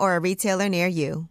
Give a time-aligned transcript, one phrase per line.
[0.00, 1.28] or a retailer near you.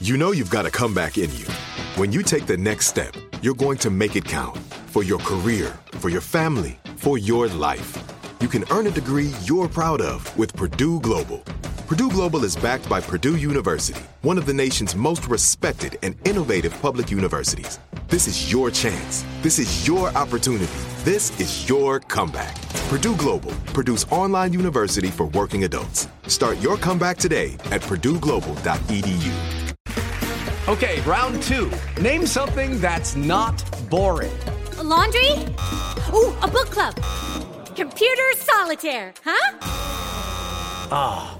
[0.00, 1.46] You know you've got a comeback in you.
[1.96, 4.56] When you take the next step, you're going to make it count
[4.86, 7.96] for your career, for your family, for your life.
[8.40, 11.44] You can earn a degree you're proud of with Purdue Global.
[11.90, 16.72] Purdue Global is backed by Purdue University, one of the nation's most respected and innovative
[16.80, 17.80] public universities.
[18.06, 19.24] This is your chance.
[19.42, 20.70] This is your opportunity.
[21.02, 22.54] This is your comeback.
[22.90, 26.06] Purdue Global, Purdue's online university for working adults.
[26.28, 29.32] Start your comeback today at purdueglobal.edu.
[30.68, 31.72] Okay, round two.
[32.00, 34.30] Name something that's not boring.
[34.78, 35.32] A laundry?
[36.14, 36.94] Ooh, a book club.
[37.74, 39.58] Computer solitaire, huh?
[40.92, 41.39] Ah, oh,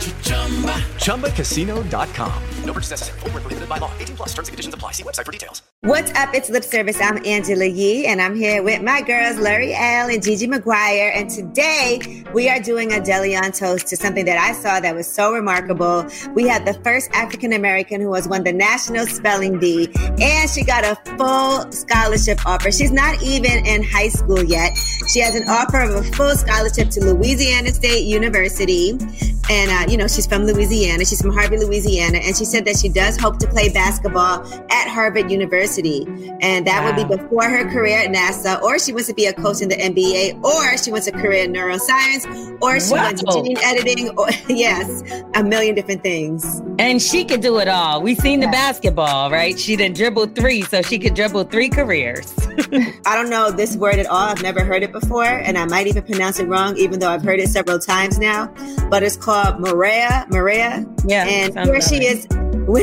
[0.00, 2.42] ChumbaCasino.com.
[2.64, 3.20] No purchase necessary.
[3.20, 3.90] Full prohibited by law.
[3.98, 4.92] 18 plus terms and conditions apply.
[4.92, 5.62] See website for details.
[5.82, 6.34] What's up?
[6.34, 7.00] It's Lip Service.
[7.00, 11.10] I'm Angela Yee, and I'm here with my girls, Lore'l and Gigi Maguire.
[11.14, 15.06] And today we are doing a Delion toast to something that I saw that was
[15.06, 16.06] so remarkable.
[16.34, 19.90] We had the first African American who has won the National Spelling Bee,
[20.20, 22.70] and she got a full scholarship offer.
[22.70, 24.76] She's not even in high school yet.
[25.08, 28.90] She has an offer of a full scholarship to Louisiana State University.
[29.50, 31.04] And, uh, you know, she's from Louisiana.
[31.04, 32.18] She's from Harvey, Louisiana.
[32.18, 36.06] And she said that she does hope to play basketball at Harvard University.
[36.40, 36.96] And that wow.
[36.96, 39.68] would be before her career at NASA, or she wants to be a coach in
[39.68, 42.24] the NBA, or she wants a career in neuroscience,
[42.62, 43.04] or she wow.
[43.04, 45.02] wants gene editing, or yes,
[45.34, 46.62] a million different things.
[46.78, 48.00] And she could do it all.
[48.00, 49.58] We've seen the basketball, right?
[49.58, 52.32] She did dribble three, so she could dribble three careers.
[53.06, 54.28] I don't know this word at all.
[54.28, 57.22] I've never heard it before, and I might even pronounce it wrong, even though I've
[57.22, 58.52] heard it several times now.
[58.88, 60.28] But it's called Murraya.
[60.28, 61.10] Murraya.
[61.10, 61.24] Yeah.
[61.24, 61.70] And mm-hmm.
[61.70, 62.26] here she is.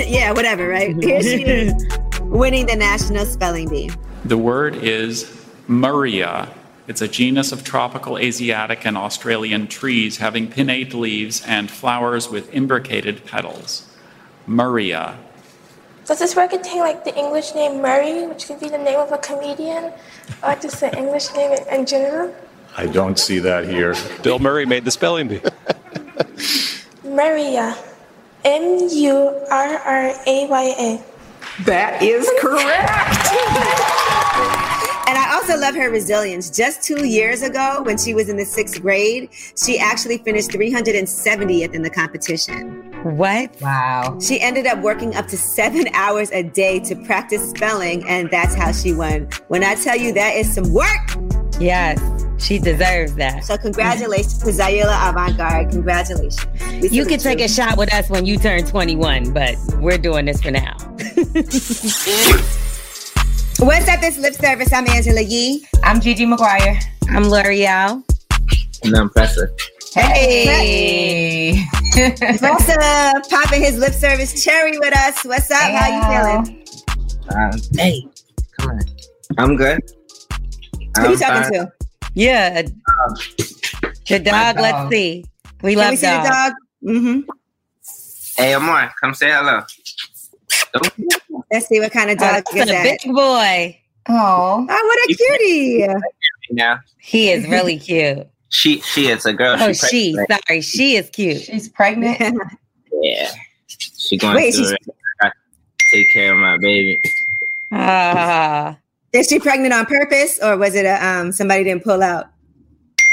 [0.09, 0.95] Yeah, whatever, right?
[1.03, 1.85] Here she is
[2.21, 3.91] winning the National Spelling Bee.
[4.25, 5.25] The word is
[5.69, 6.49] Murraya.
[6.87, 12.51] It's a genus of tropical Asiatic and Australian trees having pinnate leaves and flowers with
[12.53, 13.87] imbricated petals.
[14.47, 15.17] Murraya.
[16.05, 19.11] Does this word contain like the English name Murray, which could be the name of
[19.11, 19.91] a comedian,
[20.41, 22.33] or just the English name in general?
[22.75, 23.93] I don't see that here.
[24.23, 25.41] Bill Murray made the spelling bee.
[27.07, 27.75] Murraya.
[28.45, 31.03] M U R R A Y A.
[31.63, 33.27] That is correct.
[35.07, 36.49] And I also love her resilience.
[36.49, 41.73] Just two years ago, when she was in the sixth grade, she actually finished 370th
[41.73, 42.91] in the competition.
[43.03, 43.55] What?
[43.61, 44.19] Wow.
[44.19, 48.53] She ended up working up to seven hours a day to practice spelling, and that's
[48.53, 49.29] how she won.
[49.47, 50.87] When I tell you that is some work.
[51.59, 52.26] Yes.
[52.37, 53.43] She deserves that.
[53.43, 55.71] So congratulations to Zaila Avant-garde.
[55.71, 56.45] Congratulations.
[56.81, 60.25] We you can take a shot with us when you turn 21, but we're doing
[60.25, 60.77] this for now.
[63.59, 64.71] What's up, this lip service?
[64.71, 65.67] I'm Angela Yee.
[65.83, 66.79] I'm Gigi Maguire.
[67.09, 68.03] I'm Lore'l.
[68.83, 69.49] And I'm Pressa.
[69.95, 71.65] Hey.
[71.95, 75.23] Pressa popping his lip service cherry with us.
[75.25, 75.57] What's up?
[75.57, 76.03] How you
[76.45, 76.67] feeling?
[77.29, 78.07] Uh, hey,
[78.59, 78.79] come on.
[79.39, 79.81] I'm good.
[80.97, 81.51] Who are you talking fine.
[81.53, 81.76] to?
[82.17, 82.63] Yeah.
[82.63, 85.23] the dog, dog, let's see.
[85.61, 86.23] We Can love we see dog.
[86.23, 86.53] the dog.
[86.83, 87.29] Mm-hmm.
[88.37, 89.61] Hey, Amor, come say hello.
[91.51, 92.83] Let's see what kind of dog oh, is that.
[92.83, 93.79] big boy.
[94.09, 95.87] Oh, oh, what a cutie!
[96.49, 98.25] Now he is really cute.
[98.49, 99.55] She she is a girl.
[99.59, 100.17] Oh, she.
[100.27, 101.41] Sorry, she is cute.
[101.41, 102.17] She's pregnant.
[102.93, 103.31] yeah,
[103.67, 104.75] she going Wait, to
[105.91, 106.99] take care of my baby.
[107.71, 108.77] Ah.
[109.17, 112.25] Is she pregnant on purpose, or was it a um somebody didn't pull out?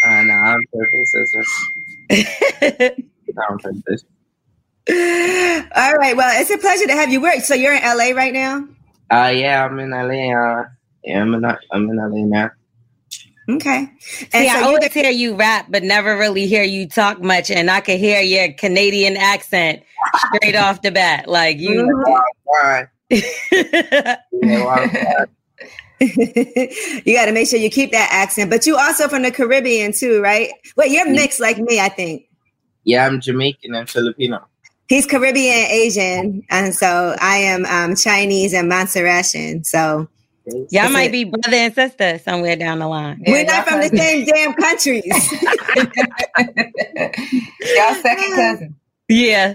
[0.04, 1.14] Uh, no, on purpose.
[1.14, 3.00] It's just
[3.48, 4.04] on purpose.
[4.86, 6.14] All right.
[6.14, 7.22] Well, it's a pleasure to have you.
[7.22, 7.40] work.
[7.40, 8.68] So you're in LA right now?
[9.10, 9.98] Uh, yeah, I'm in LA.
[9.98, 10.64] Uh,
[11.04, 12.50] yeah, I'm in I'm in LA now.
[13.48, 13.90] Okay.
[14.32, 17.50] And See, so I always hear you rap, but never really hear you talk much,
[17.50, 19.82] and I can hear your Canadian accent
[20.16, 21.86] straight off the bat, like you.
[23.10, 24.16] yeah,
[26.00, 28.50] you got to make sure you keep that accent.
[28.50, 30.50] But you also from the Caribbean too, right?
[30.76, 32.28] Wait, you're mixed like me, I think.
[32.84, 34.46] Yeah, I'm Jamaican and Filipino.
[34.88, 39.64] He's Caribbean Asian, and so I am um, Chinese and Montserratian.
[39.64, 40.08] So
[40.70, 43.22] y'all might be brother and sister somewhere down the line.
[43.26, 45.06] We're not from the same damn countries.
[47.76, 48.76] y'all second cousin.
[49.08, 49.54] Yeah.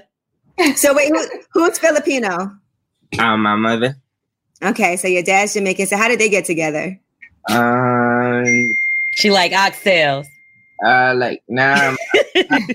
[0.76, 2.52] So wait, who, who's Filipino?
[3.20, 3.98] Um, my mother.
[4.62, 5.88] Okay, so your dad's Jamaican.
[5.88, 7.00] So how did they get together?
[7.50, 8.76] Um,
[9.14, 10.28] she like oxtails.
[10.84, 11.96] Uh, like nah.
[12.50, 12.68] my,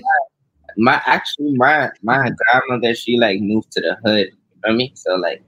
[0.77, 4.27] my actually my my grandmother she like moved to the hood.
[4.27, 4.91] You know me?
[4.95, 5.43] So like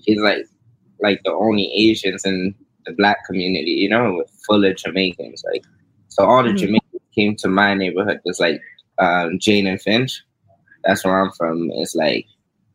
[0.00, 0.46] she's like
[1.00, 2.54] like the only Asians in
[2.86, 3.72] the black community.
[3.72, 5.42] You know, with full of Jamaicans.
[5.52, 5.64] Like
[6.08, 6.58] so all the mm-hmm.
[6.58, 8.20] Jamaicans came to my neighborhood.
[8.24, 8.60] was like
[8.98, 10.22] um, Jane and Finch.
[10.84, 11.70] That's where I'm from.
[11.74, 12.26] It's like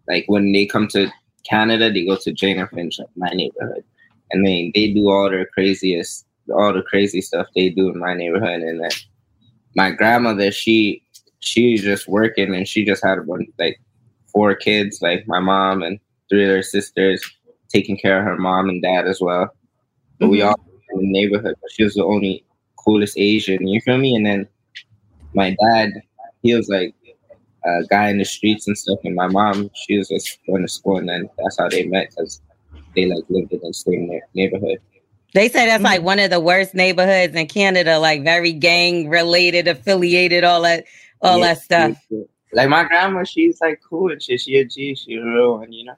[0.08, 1.10] like when they come to
[1.50, 3.84] Canada, they go to Jane and Finch, my neighborhood,
[4.32, 8.14] and they they do all their craziest, all the crazy stuff they do in my
[8.14, 8.62] neighborhood.
[8.62, 8.92] And then
[9.76, 11.02] my grandmother, she
[11.40, 13.80] she's just working, and she just had a bunch like
[14.32, 16.00] four kids, like my mom and
[16.30, 17.24] three of her sisters,
[17.70, 19.50] taking care of her mom and dad as well.
[20.20, 20.32] But mm-hmm.
[20.32, 20.56] we all
[20.94, 21.56] in the neighborhood.
[21.62, 22.46] But she was the only
[22.78, 23.68] coolest Asian.
[23.68, 24.16] You feel me?
[24.16, 24.48] And then
[25.34, 25.90] my dad,
[26.44, 26.94] he was like
[27.66, 29.00] a guy in the streets and stuff.
[29.04, 32.10] And my mom, she was just going to school, and then that's how they met
[32.10, 32.42] because
[32.96, 34.80] they like lived in the same neighborhood.
[35.34, 39.68] They say that's like one of the worst neighborhoods in Canada, like very gang related,
[39.68, 40.86] affiliated, all that,
[41.22, 41.98] all yeah, that stuff.
[42.52, 44.42] Like my grandma, she's like cool and shit.
[44.42, 45.96] She a G, she a real one, you know.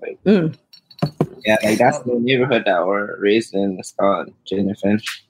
[0.00, 0.56] like, mm.
[1.44, 3.76] yeah, like that's the neighborhood that we're raised in.
[3.80, 5.26] It's called Jane Finch.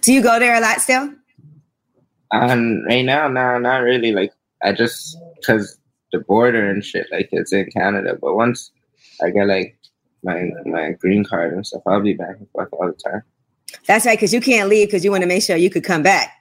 [0.00, 1.12] Do you go there a lot still?
[2.30, 4.12] Um, right now, no, not really.
[4.12, 4.32] Like
[4.62, 5.78] I just because
[6.12, 8.16] the border and shit, like it's in Canada.
[8.20, 8.70] But once
[9.22, 9.78] I get like
[10.22, 13.22] my my green card and stuff, I'll be back and forth all the time.
[13.86, 16.02] That's right, because you can't leave because you want to make sure you could come
[16.02, 16.32] back.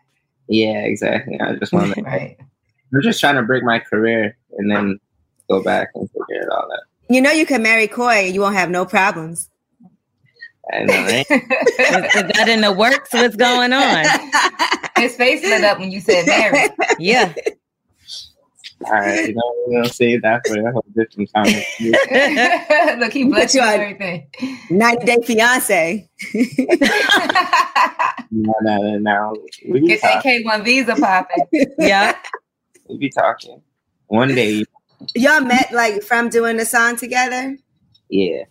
[0.47, 1.39] Yeah, exactly.
[1.39, 2.01] I just want to.
[2.01, 2.37] right.
[2.93, 4.99] I'm just trying to break my career and then
[5.49, 6.79] go back and figure it all out.
[7.09, 9.49] You know, you can marry Coi, you won't have no problems.
[10.71, 11.25] I know, right?
[11.31, 13.13] is, is, that in the works?
[13.13, 14.05] What's going on?
[14.97, 16.69] His face lit up when you said marry.
[16.99, 17.33] Yeah.
[18.85, 21.45] All right, you know, we're gonna save that for a whole different time.
[22.99, 24.27] Look, he blessed you everything.
[24.69, 26.09] 90 Day Fiance.
[28.31, 29.35] no, no, no.
[29.69, 31.45] We Get that K1 visa popping.
[31.79, 32.17] yeah.
[32.89, 33.61] We be talking.
[34.07, 34.65] One day.
[35.15, 37.57] Y'all met like from doing the song together?
[38.09, 38.43] Yeah.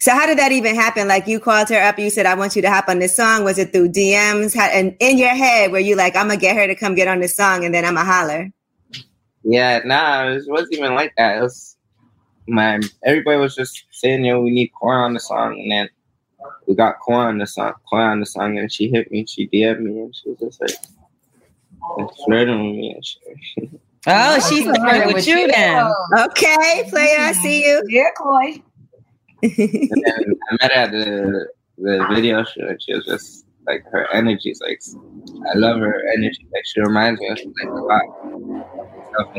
[0.00, 1.08] So how did that even happen?
[1.08, 3.44] Like you called her up, you said, I want you to hop on this song.
[3.44, 4.54] Was it through DMs?
[4.54, 7.08] How, and in your head, were you like, I'm gonna get her to come get
[7.08, 8.50] on this song and then I'm gonna holler?
[9.44, 11.38] Yeah, nah, it wasn't even like that.
[11.38, 11.76] It was
[12.46, 15.88] my everybody was just saying, yo, we need Coi on the song, and then
[16.66, 19.48] we got Coi on the song, Coi on the song, and she hit me, she
[19.48, 20.76] DM'd me, and she was just like
[22.24, 23.70] flirting with me and shit.
[24.06, 25.90] Oh, she's flirting with, with you then.
[26.12, 27.82] Okay, player, I see you.
[27.88, 28.62] Yeah, Coi.
[29.42, 31.48] And I met her at the
[31.78, 34.80] the video show, and she was just like her energy is like
[35.52, 36.46] I love her energy.
[36.52, 38.02] Like she reminds me of like a lot.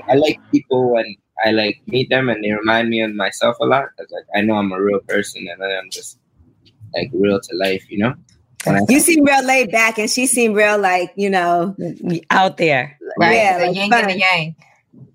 [0.10, 3.66] I like people when I like meet them and they remind me of myself a
[3.66, 3.86] lot.
[3.98, 6.20] Cause like I know I'm a real person and I'm just
[6.96, 8.14] like real to life, you know.
[8.90, 11.76] you seem real laid back, and she seemed real like you know
[12.32, 13.36] out there, right?
[13.36, 14.56] Yeah, the like yin and the yang.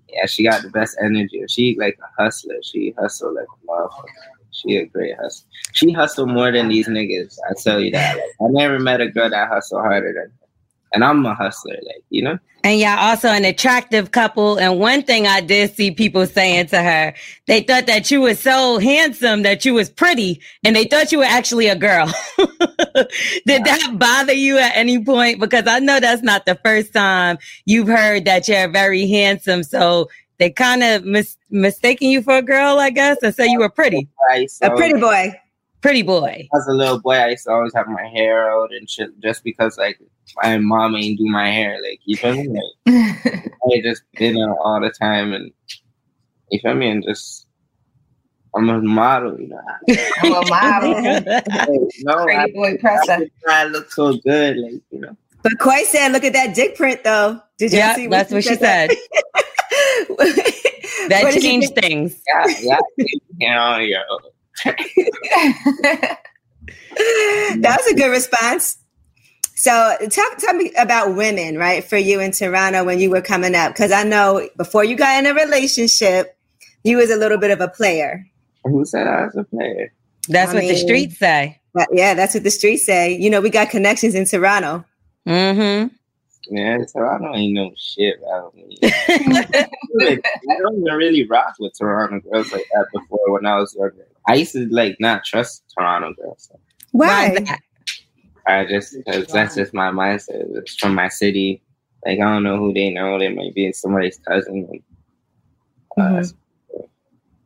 [0.07, 1.43] Yeah, she got the best energy.
[1.47, 2.55] She like a hustler.
[2.63, 4.30] She hustle like a motherfucker.
[4.51, 5.47] She a great hustler.
[5.73, 7.37] She hustled more than these niggas.
[7.49, 8.15] I tell you that.
[8.15, 10.47] Like, I never met a girl that hustled harder than her.
[10.93, 12.37] and I'm a hustler, like you know.
[12.63, 14.59] And y'all also an attractive couple.
[14.59, 17.13] And one thing I did see people saying to her,
[17.47, 21.19] they thought that you was so handsome that you was pretty, and they thought you
[21.19, 22.05] were actually a girl.
[22.37, 25.39] did that bother you at any point?
[25.39, 29.63] Because I know that's not the first time you've heard that you're very handsome.
[29.63, 30.09] So
[30.41, 33.69] they kind of mis- mistaking you for a girl, I guess, and say you were
[33.69, 34.07] pretty.
[34.61, 35.31] A pretty boy.
[35.81, 36.47] Pretty boy.
[36.55, 39.43] As a little boy, I used to always have my hair out and shit, just
[39.43, 39.99] because like
[40.41, 41.79] my mom ain't do my hair.
[41.81, 42.61] Like you feel me?
[43.63, 45.51] Like, I just been out all the time, and
[46.49, 46.89] you feel me?
[46.89, 47.45] And just
[48.55, 49.61] I'm a model, you know.
[50.23, 51.01] I'm a model.
[51.99, 53.29] no, Pretty I, boy Pressa.
[53.47, 55.15] I, I look so good, like you know.
[55.43, 58.07] But Coi said, "Look at that dick print, though." Did you yeah, see?
[58.07, 58.89] What that's what she said.
[61.09, 62.21] that changed things.
[62.27, 62.45] Yeah,
[63.37, 63.79] yeah.
[63.79, 64.19] You know,
[67.59, 68.77] that was a good response.
[69.55, 71.83] So talk tell me about women, right?
[71.83, 75.23] For you in Toronto when you were coming up, because I know before you got
[75.23, 76.35] in a relationship,
[76.83, 78.25] you was a little bit of a player.
[78.63, 79.93] Who said I was a player?
[80.27, 81.59] That's I what mean, the streets say.
[81.91, 83.15] yeah, that's what the streets say.
[83.15, 84.85] You know, we got connections in Toronto.
[85.27, 85.93] Mm-hmm.
[86.49, 88.77] Man, Toronto ain't no shit about me.
[88.83, 89.67] I
[90.59, 94.07] don't even really rock with Toronto girls like that before when I was younger.
[94.27, 96.49] I used to like not trust Toronto girls.
[96.49, 96.59] So.
[96.91, 97.45] Why?
[98.47, 100.57] I just cause that's just my mindset.
[100.57, 101.61] It's from my city.
[102.05, 103.19] Like I don't know who they know.
[103.19, 104.67] They might be somebody's cousin.
[104.71, 104.81] And,
[105.97, 106.81] uh, mm-hmm.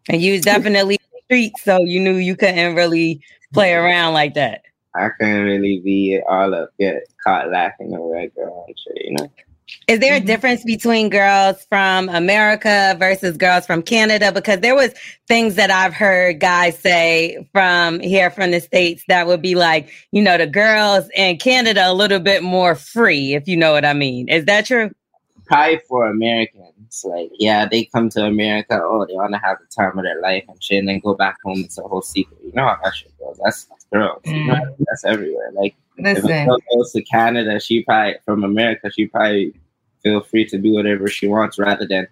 [0.10, 3.22] and you was definitely street, so you knew you couldn't really
[3.54, 4.62] play around like that.
[4.98, 9.16] I couldn't really be all up, get caught laughing over that girl and shit, you
[9.18, 9.30] know.
[9.88, 10.28] Is there a mm-hmm.
[10.28, 14.32] difference between girls from America versus girls from Canada?
[14.32, 14.94] Because there was
[15.28, 19.90] things that I've heard guys say from here from the States that would be like,
[20.12, 23.86] you know, the girls in Canada a little bit more free, if you know what
[23.86, 24.30] I mean.
[24.30, 24.92] Is that true?
[25.46, 26.75] Probably for Americans.
[27.04, 30.44] Like, yeah, they come to America, oh, they wanna have the time of their life
[30.48, 31.60] and shit, and then go back home.
[31.60, 32.40] It's a whole secret.
[32.44, 33.40] You know how that shit goes.
[33.44, 34.22] That's, that's girls.
[34.26, 34.36] Mm.
[34.36, 34.76] You know, mm.
[34.88, 35.52] that's everywhere.
[35.54, 36.30] Like Listen.
[36.30, 39.54] If a girl goes to Canada, she probably from America, she probably
[40.04, 42.08] feel free to do whatever she wants rather than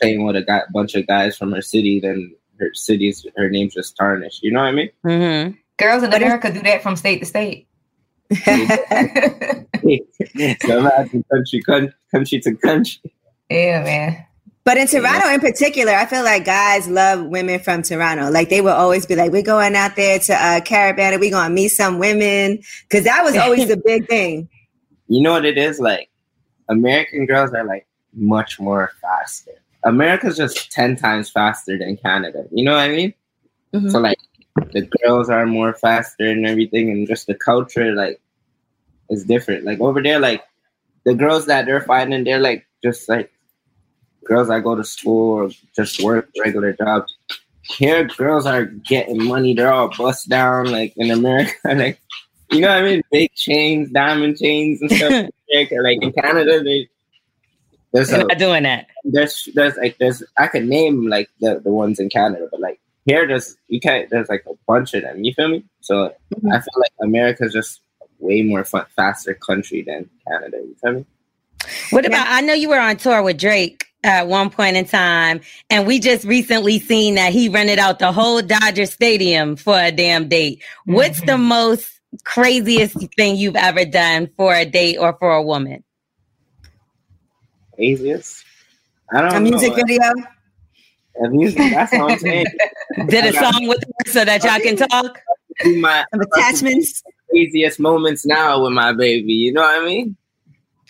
[0.00, 2.00] playing with a guy, bunch of guys from her city.
[2.00, 4.42] Then her city's her name's just tarnished.
[4.42, 4.90] You know what I mean?
[5.04, 5.56] Mm-hmm.
[5.76, 7.66] Girls in America do that from state to state.
[10.60, 11.62] so imagine country,
[12.10, 13.12] country to country.
[13.50, 14.24] Yeah, man.
[14.68, 18.30] But in Toronto, in particular, I feel like guys love women from Toronto.
[18.30, 21.30] Like they will always be like, "We're going out there to uh, Caribbean, and we're
[21.30, 24.48] gonna meet some women," because that was always the big thing.
[25.10, 26.10] You know what it is like?
[26.68, 29.52] American girls are like much more faster.
[29.84, 32.44] America's just ten times faster than Canada.
[32.52, 33.14] You know what I mean?
[33.72, 33.88] Mm-hmm.
[33.88, 34.18] So like
[34.72, 38.20] the girls are more faster and everything, and just the culture like
[39.08, 39.64] is different.
[39.64, 40.44] Like over there, like
[41.04, 43.32] the girls that they're finding, they're like just like
[44.28, 47.16] girls that go to school or just work regular jobs.
[47.62, 49.54] Here, girls are getting money.
[49.54, 51.52] They're all bust down, like in America.
[51.64, 52.00] like,
[52.50, 53.02] you know what I mean?
[53.10, 55.10] Big chains, diamond chains, and stuff.
[55.54, 56.88] like in Canada, they
[57.92, 58.86] there's a, not doing that.
[59.04, 62.80] There's there's like there's I could name like the the ones in Canada, but like
[63.06, 64.08] here, there's you can't.
[64.10, 65.24] There's like a bunch of them.
[65.24, 65.64] You feel me?
[65.80, 66.52] So mm-hmm.
[66.52, 67.80] I feel like America's just
[68.18, 70.58] way more fun, faster country than Canada.
[70.58, 71.06] You feel me?
[71.90, 72.26] What about?
[72.28, 75.40] I know you were on tour with Drake at one point in time,
[75.70, 79.90] and we just recently seen that he rented out the whole Dodger Stadium for a
[79.90, 80.58] damn date.
[80.58, 80.94] Mm-hmm.
[80.94, 81.44] What's the mm-hmm.
[81.44, 85.82] most craziest thing you've ever done for a date or for a woman?
[87.74, 88.44] Craziest?
[89.12, 89.50] I don't a know.
[89.50, 90.12] music video.
[91.24, 91.58] A music.
[91.58, 92.46] That's what I'm saying.
[93.08, 95.20] Did a song with her so that y'all can talk.
[95.80, 97.02] My attachments.
[97.30, 99.32] Craziest moments now with my baby.
[99.32, 100.16] You know what I mean?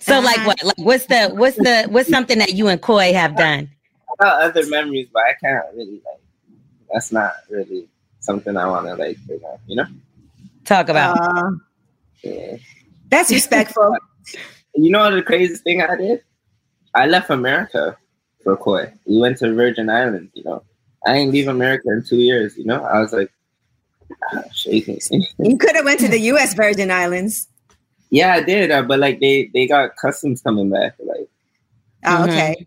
[0.00, 0.62] So like what?
[0.64, 3.68] Like what's the what's the what's something that you and Coi have done?
[4.20, 6.20] I got other memories, but I can't really like.
[6.92, 7.88] That's not really
[8.20, 9.18] something I want to like.
[9.66, 9.86] You know.
[10.64, 11.18] Talk about.
[11.20, 11.50] Uh,
[12.22, 12.56] yeah.
[13.08, 13.96] That's respectful.
[14.74, 16.22] you know the craziest thing I did?
[16.94, 17.96] I left America
[18.42, 18.92] for Coi.
[19.06, 20.30] We went to Virgin Islands.
[20.34, 20.62] You know,
[21.06, 22.56] I didn't leave America in two years.
[22.56, 23.30] You know, I was like
[24.32, 25.00] ah, shaking.
[25.38, 26.54] you could have went to the U.S.
[26.54, 27.48] Virgin Islands.
[28.10, 30.96] Yeah, I did, uh, but like they they got customs coming back.
[30.98, 31.28] Like,
[32.04, 32.30] oh, mm-hmm.
[32.30, 32.66] okay.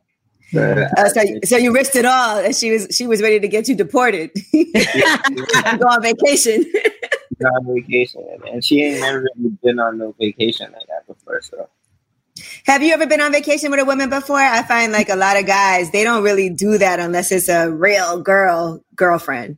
[0.98, 3.68] uh, so, so you risked it all, and she was she was ready to get
[3.68, 4.32] you deported.
[4.54, 6.64] Go on vacation.
[7.40, 11.42] Go on vacation, and she ain't never really been on no vacation like that before.
[11.42, 11.68] So,
[12.66, 14.38] have you ever been on vacation with a woman before?
[14.38, 17.72] I find like a lot of guys they don't really do that unless it's a
[17.72, 19.58] real girl girlfriend.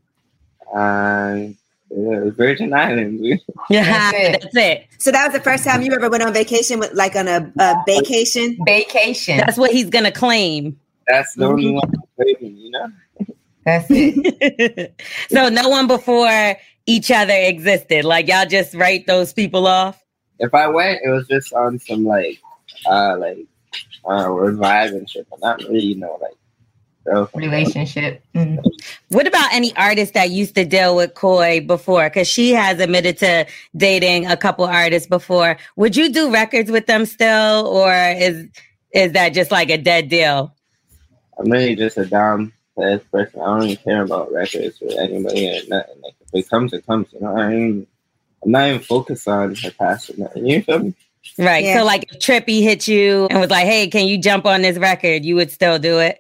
[0.74, 1.58] Um,
[1.96, 3.22] Virgin Islands.
[3.70, 4.42] yeah, that's it.
[4.42, 4.88] that's it.
[5.00, 7.52] So that was the first time you ever went on vacation with like on a,
[7.60, 8.58] a vacation.
[8.66, 9.38] Vacation.
[9.38, 10.80] That's what he's gonna claim.
[11.08, 12.88] That's the only one claiming, you know.
[13.66, 15.02] That's it.
[15.30, 18.06] so no one before each other existed.
[18.06, 20.02] Like y'all just write those people off.
[20.40, 22.42] If I went, it was just on some like,
[22.86, 23.46] uh, like,
[24.10, 26.34] uh, revive and shit, but not really, you know, like
[27.34, 28.24] relationship.
[28.36, 28.66] Mm-hmm.
[29.10, 32.10] What about any artists that used to deal with Coi before?
[32.10, 33.46] Because she has admitted to
[33.76, 35.58] dating a couple artists before.
[35.76, 38.48] Would you do records with them still, or is
[38.92, 40.56] is that just like a dead deal?
[41.38, 43.42] I'm really just a down person.
[43.42, 46.02] I don't even care about records with anybody or nothing.
[46.04, 47.12] Like if it comes, it comes.
[47.14, 47.88] You know, I am
[48.44, 50.46] I'm not even focused on her past or nothing.
[50.46, 50.94] You feel me?
[51.38, 51.64] Right.
[51.64, 51.80] Yeah.
[51.80, 54.78] So like if Trippie hit you and was like, "Hey, can you jump on this
[54.78, 56.20] record?" You would still do it.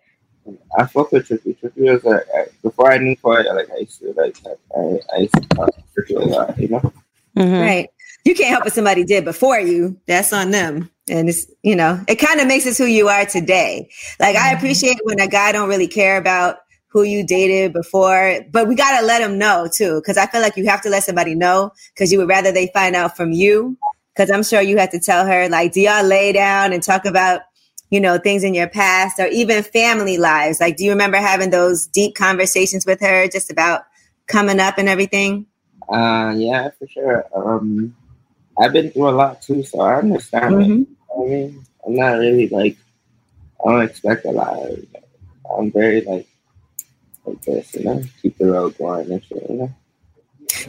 [0.77, 1.57] I fuck with Trippie.
[1.59, 4.35] Trippie was like I, before I knew Coi, like I used to like
[4.75, 6.93] I, I used to talk to Trippie a lot, you know.
[7.38, 7.53] Mm-hmm.
[7.53, 7.89] Right.
[8.25, 9.97] You can't help what somebody did before you.
[10.07, 10.89] That's on them.
[11.09, 13.89] And it's you know, it kind of makes us who you are today.
[14.19, 14.45] Like mm-hmm.
[14.45, 16.57] I appreciate when a guy don't really care about
[16.88, 20.57] who you dated before, but we gotta let them know too, because I feel like
[20.57, 23.77] you have to let somebody know because you would rather they find out from you
[24.13, 27.05] Because I'm sure you had to tell her, like, do y'all lay down and talk
[27.05, 27.41] about,
[27.93, 30.59] you know, things in your past or even family lives?
[30.59, 33.83] Like, do you remember having those deep conversations with her just about
[34.25, 35.45] coming up and everything?
[35.88, 37.23] Uh, yeah, for sure.
[37.35, 37.95] Um,
[38.59, 40.81] I've been through a lot too, so I understand Mm-hmm.
[40.81, 40.88] it.
[41.15, 42.77] I mean, I'm not really like,
[43.63, 44.57] I don't expect a lot.
[45.55, 46.27] I'm very like,
[47.25, 49.75] like this, you know, keep the road going and shit, you know.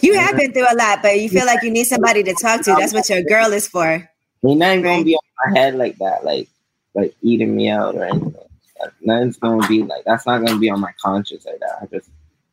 [0.03, 2.61] You have been through a lot, but you feel like you need somebody to talk
[2.65, 2.75] to.
[2.79, 3.87] That's what your girl is for.
[3.87, 4.09] I
[4.43, 6.49] mean, nothing's gonna be on my head like that, like
[6.95, 8.35] like eating me out or anything.
[8.81, 11.79] Like, nothing's gonna be like that's not gonna be on my conscience like that.
[11.83, 12.11] I just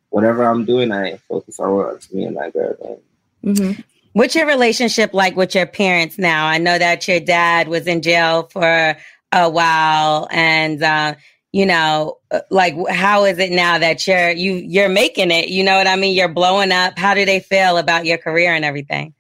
[0.10, 3.02] whatever I'm doing, I focus on what's me and my girl.
[3.44, 3.82] Mm-hmm.
[4.14, 6.46] What's your relationship like with your parents now?
[6.46, 8.98] I know that your dad was in jail for
[9.32, 11.16] a while, and uh,
[11.54, 15.48] you know, uh, like how is it now that you're you you're making it?
[15.48, 16.16] You know what I mean?
[16.16, 16.98] You're blowing up.
[17.00, 19.14] How do they feel about your career and everything?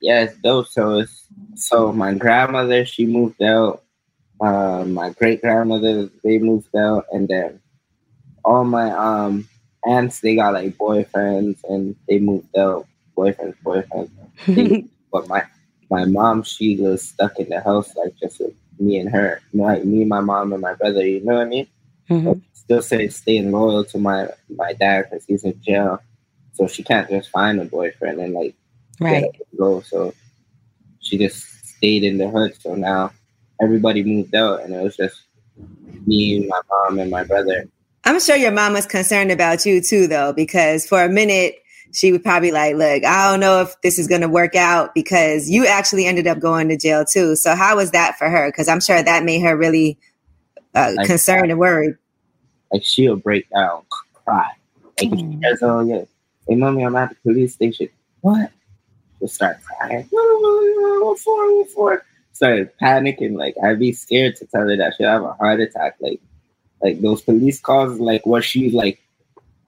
[0.00, 0.68] Yeah, it's dope.
[0.68, 1.24] So it's
[1.56, 3.82] so my grandmother she moved out.
[4.40, 7.60] Uh, my great grandmother they moved out, and then
[8.44, 9.48] all my um
[9.86, 12.86] aunts they got like boyfriends and they moved out.
[13.16, 14.10] Boyfriends, boyfriends.
[14.54, 14.76] They-
[15.12, 15.44] but my
[15.90, 19.40] my mom she was stuck in the house like just with me and her.
[19.52, 21.06] Like me, my mom, and my brother.
[21.06, 21.66] You know what I mean?
[22.24, 26.00] But still say staying loyal to my my dad because he's in jail,
[26.52, 28.54] so she can't just find a boyfriend and like
[29.00, 29.30] Right.
[29.58, 29.80] go.
[29.80, 30.14] So
[31.00, 32.60] she just stayed in the hood.
[32.60, 33.12] So now
[33.60, 35.22] everybody moved out, and it was just
[36.06, 37.66] me, my mom, and my brother.
[38.04, 41.56] I'm sure your mom was concerned about you too, though, because for a minute
[41.92, 44.94] she would probably like, "Look, I don't know if this is going to work out,"
[44.94, 47.34] because you actually ended up going to jail too.
[47.36, 48.48] So how was that for her?
[48.48, 49.98] Because I'm sure that made her really
[50.74, 51.96] uh, Like- concerned and worried.
[52.72, 54.50] Like she'll break down, cry.
[55.00, 56.02] Like if she says, "Oh yeah,
[56.46, 57.88] hey mommy, I'm at the police station."
[58.20, 58.50] What?
[59.18, 60.06] She'll start crying.
[60.10, 61.56] What for?
[61.58, 62.04] What for?
[62.38, 63.36] Started panicking.
[63.36, 65.96] Like I'd be scared to tell her that she'll have a heart attack.
[65.98, 66.20] Like,
[66.80, 67.98] like those police calls.
[67.98, 69.02] Like what she like.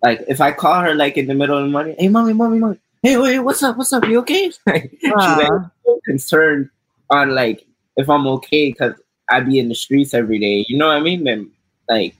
[0.04, 2.60] Like if I call her like in the middle of the morning, hey mommy, mommy,
[2.60, 3.76] mommy, hey wait, what's up?
[3.76, 4.06] What's up?
[4.06, 4.52] You okay?
[4.66, 5.48] Like, she's like
[5.84, 6.70] so concerned
[7.10, 8.94] on like if I'm okay because
[9.28, 10.64] I be in the streets every day.
[10.68, 11.24] You know what I mean?
[11.24, 11.50] Then
[11.88, 12.14] like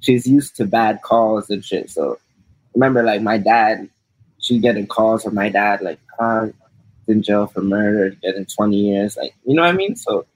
[0.00, 1.88] she's used to bad calls and shit.
[1.88, 2.18] So
[2.74, 3.88] remember, like my dad,
[4.38, 6.48] she getting calls from my dad, like uh,
[7.08, 9.16] in jail for murder, getting twenty years.
[9.16, 9.96] Like you know what I mean?
[9.96, 10.26] So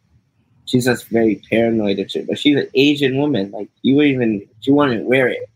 [0.65, 2.27] she's just very paranoid and shit.
[2.27, 3.51] But she's an Asian woman.
[3.51, 5.49] Like you wouldn't even she wouldn't wear it.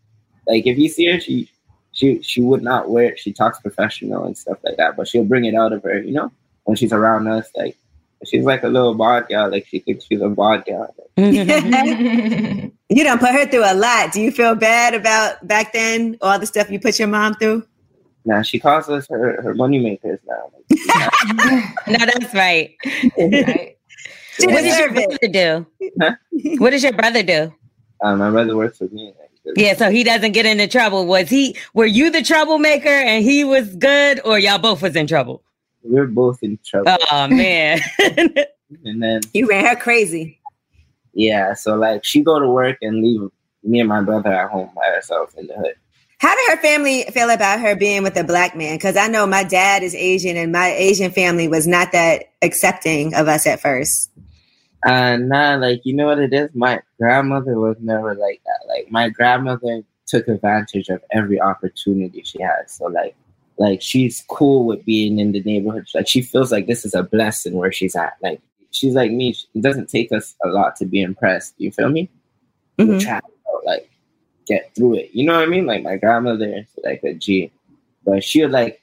[0.47, 1.51] Like if you see her, she
[1.93, 3.19] she she would not wear it.
[3.19, 6.13] She talks professional and stuff like that, but she'll bring it out of her, you
[6.13, 6.31] know,
[6.65, 7.49] when she's around us.
[7.57, 7.77] Like
[8.25, 9.51] she's like a little bod girl.
[9.51, 10.95] Like she thinks she's a bod girl.
[11.17, 14.13] you don't put her through a lot.
[14.13, 17.67] Do you feel bad about back then all the stuff you put your mom through?
[18.27, 20.51] Now she calls us her her money makers now.
[21.89, 22.77] no, that's right.
[24.39, 25.67] She what does your brother do?
[26.59, 27.55] What does your brother do?
[28.03, 29.15] Uh, my brother works with me.
[29.57, 31.07] Yeah, so he doesn't get into trouble.
[31.07, 31.57] Was he?
[31.73, 35.43] Were you the troublemaker and he was good, or y'all both was in trouble?
[35.83, 36.97] We're both in trouble.
[37.11, 37.81] Oh man,
[38.85, 40.39] and then you ran her crazy.
[41.15, 43.23] Yeah, so like she go to work and leave
[43.63, 45.77] me and my brother at home by ourselves in the hood.
[46.19, 48.77] How did her family feel about her being with a black man?
[48.77, 53.15] Because I know my dad is Asian, and my Asian family was not that accepting
[53.15, 54.11] of us at first.
[54.87, 56.51] Uh, nah, like you know what it is.
[56.55, 58.67] My grandmother was never like that.
[58.69, 62.71] Like my grandmother took advantage of every opportunity she had.
[62.71, 63.15] So like,
[63.59, 65.87] like she's cool with being in the neighborhood.
[65.95, 68.17] Like she feels like this is a blessing where she's at.
[68.23, 69.37] Like she's like me.
[69.55, 71.55] It doesn't take us a lot to be impressed.
[71.59, 72.09] You feel me?
[72.79, 72.85] To
[73.65, 73.91] like
[74.47, 75.11] get through it.
[75.13, 75.67] You know what I mean?
[75.67, 77.51] Like my grandmother like a G,
[78.05, 78.81] but she would like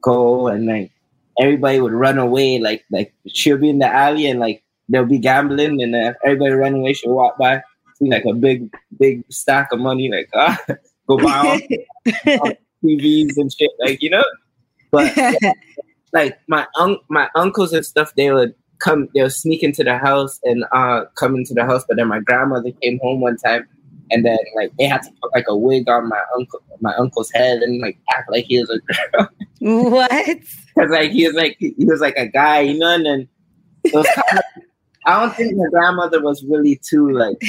[0.00, 0.90] go and like
[1.38, 2.58] everybody would run away.
[2.58, 6.52] Like like she'll be in the alley and like they'll be gambling and then everybody
[6.52, 6.92] run away.
[6.92, 7.62] She'll walk by,
[7.96, 10.10] see like a big big stack of money.
[10.10, 10.58] Like ah,
[11.08, 12.52] go buy all, all
[12.84, 13.70] TVs and shit.
[13.80, 14.24] Like you know,
[14.90, 15.16] but
[16.12, 20.38] like my un- my uncles and stuff, they would come, they'll sneak into the house
[20.44, 21.84] and uh come into the house.
[21.88, 23.66] But then my grandmother came home one time,
[24.10, 27.30] and then like they had to put like a wig on my uncle, my uncle's
[27.32, 29.28] head, and like act like he was a girl.
[29.90, 30.10] what?
[30.74, 32.94] Because like he was like he was like a guy, you know.
[32.94, 33.28] And then
[33.84, 34.62] it was kind of,
[35.06, 37.40] I don't think my grandmother was really too like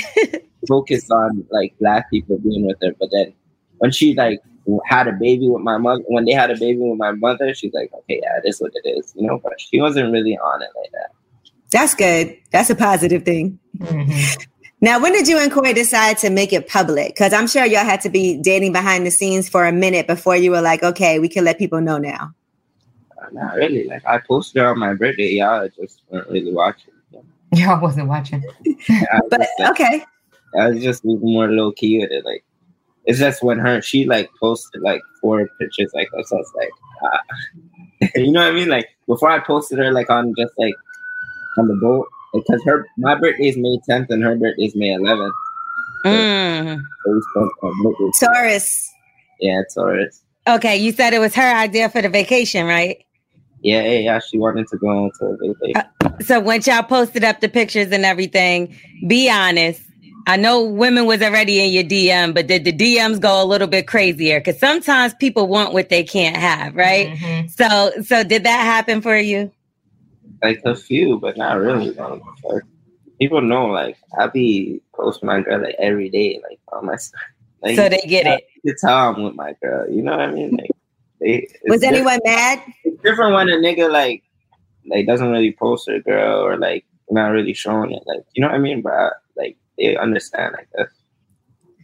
[0.67, 2.93] focused on like black people being with her.
[2.99, 3.33] But then
[3.77, 4.39] when she like
[4.85, 7.73] had a baby with my mother, when they had a baby with my mother, she's
[7.73, 9.39] like, okay, yeah, this is what it is, you know.
[9.43, 11.11] But she wasn't really on it like that.
[11.71, 12.37] That's good.
[12.51, 13.59] That's a positive thing.
[13.77, 14.43] Mm-hmm.
[14.79, 17.15] Now, when did you and Coi decide to make it public?
[17.15, 20.35] Because I'm sure y'all had to be dating behind the scenes for a minute before
[20.35, 22.33] you were like, okay, we can let people know now.
[23.31, 23.85] Not really.
[23.85, 26.93] Like I posted on my birthday, y'all just weren't really watching.
[27.53, 28.43] Y'all wasn't watching.
[29.29, 30.03] but like, okay.
[30.59, 32.25] I was just more low key with it.
[32.25, 32.43] Like
[33.05, 36.27] it's just when her she like posted like four pictures like that.
[36.27, 36.69] So it's like
[37.01, 38.67] uh, you know what I mean?
[38.67, 40.75] Like before I posted her like on just like
[41.57, 44.89] on the boat because her my birthday is May 10th and her birthday is May
[44.89, 45.31] 11th.
[46.05, 46.81] Mm.
[47.33, 47.49] So
[48.19, 48.91] Taurus.
[49.39, 50.23] Yeah, Taurus.
[50.47, 53.03] Okay, you said it was her idea for the vacation, right?
[53.61, 55.73] Yeah, yeah, she wanted to go on to a vacation.
[55.75, 58.75] Uh, so once y'all posted up the pictures and everything,
[59.07, 59.81] be honest.
[60.27, 63.67] I know women was already in your DM, but did the DMs go a little
[63.67, 64.41] bit crazier?
[64.41, 67.07] Because sometimes people want what they can't have, right?
[67.07, 67.47] Mm-hmm.
[67.47, 69.49] So, so did that happen for you?
[70.41, 71.91] Like a few, but not really.
[71.91, 72.21] Like,
[73.19, 76.97] people know, like I be posting my girl like every day, like on my.
[77.63, 78.43] Like, so they get it.
[78.63, 80.51] The time with my girl, you know what I mean?
[80.51, 80.69] Like,
[81.19, 82.61] they, was anyone mad?
[82.83, 84.23] It's different when a nigga like
[84.85, 88.47] like doesn't really post a girl or like not really showing it, like you know
[88.49, 88.83] what I mean?
[88.83, 90.91] But like they understand, I guess.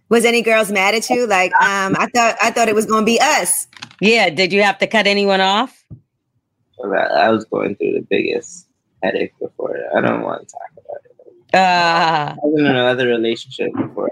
[0.09, 1.25] Was any girls mad at you?
[1.25, 3.67] Like, um, I thought I thought it was gonna be us.
[3.99, 4.29] Yeah.
[4.29, 5.83] Did you have to cut anyone off?
[6.83, 8.67] I was going through the biggest
[9.01, 9.77] headache before.
[9.95, 11.11] I don't want to talk about it.
[11.53, 14.11] Uh, I was in another relationship before.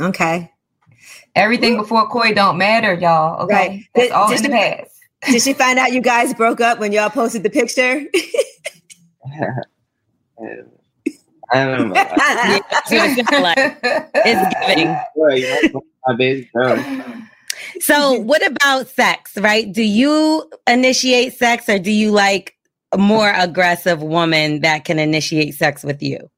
[0.00, 0.50] Okay.
[1.34, 3.42] Everything before Coi don't matter, y'all.
[3.44, 3.54] Okay.
[3.54, 3.84] Right.
[3.94, 5.00] That's did, all did in she, the past.
[5.30, 8.04] Did she find out you guys broke up when y'all posted the picture?
[11.52, 11.94] I don't know.
[14.24, 14.96] it's giving.
[17.80, 19.70] So, what about sex, right?
[19.70, 22.56] Do you initiate sex or do you like
[22.92, 26.30] a more aggressive woman that can initiate sex with you?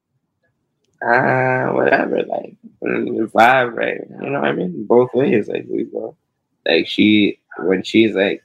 [1.01, 4.01] uh, whatever, like vibe, right?
[4.21, 4.85] You know what I mean?
[4.85, 6.17] Both ways, like we go.
[6.65, 8.43] Like she, when she's like,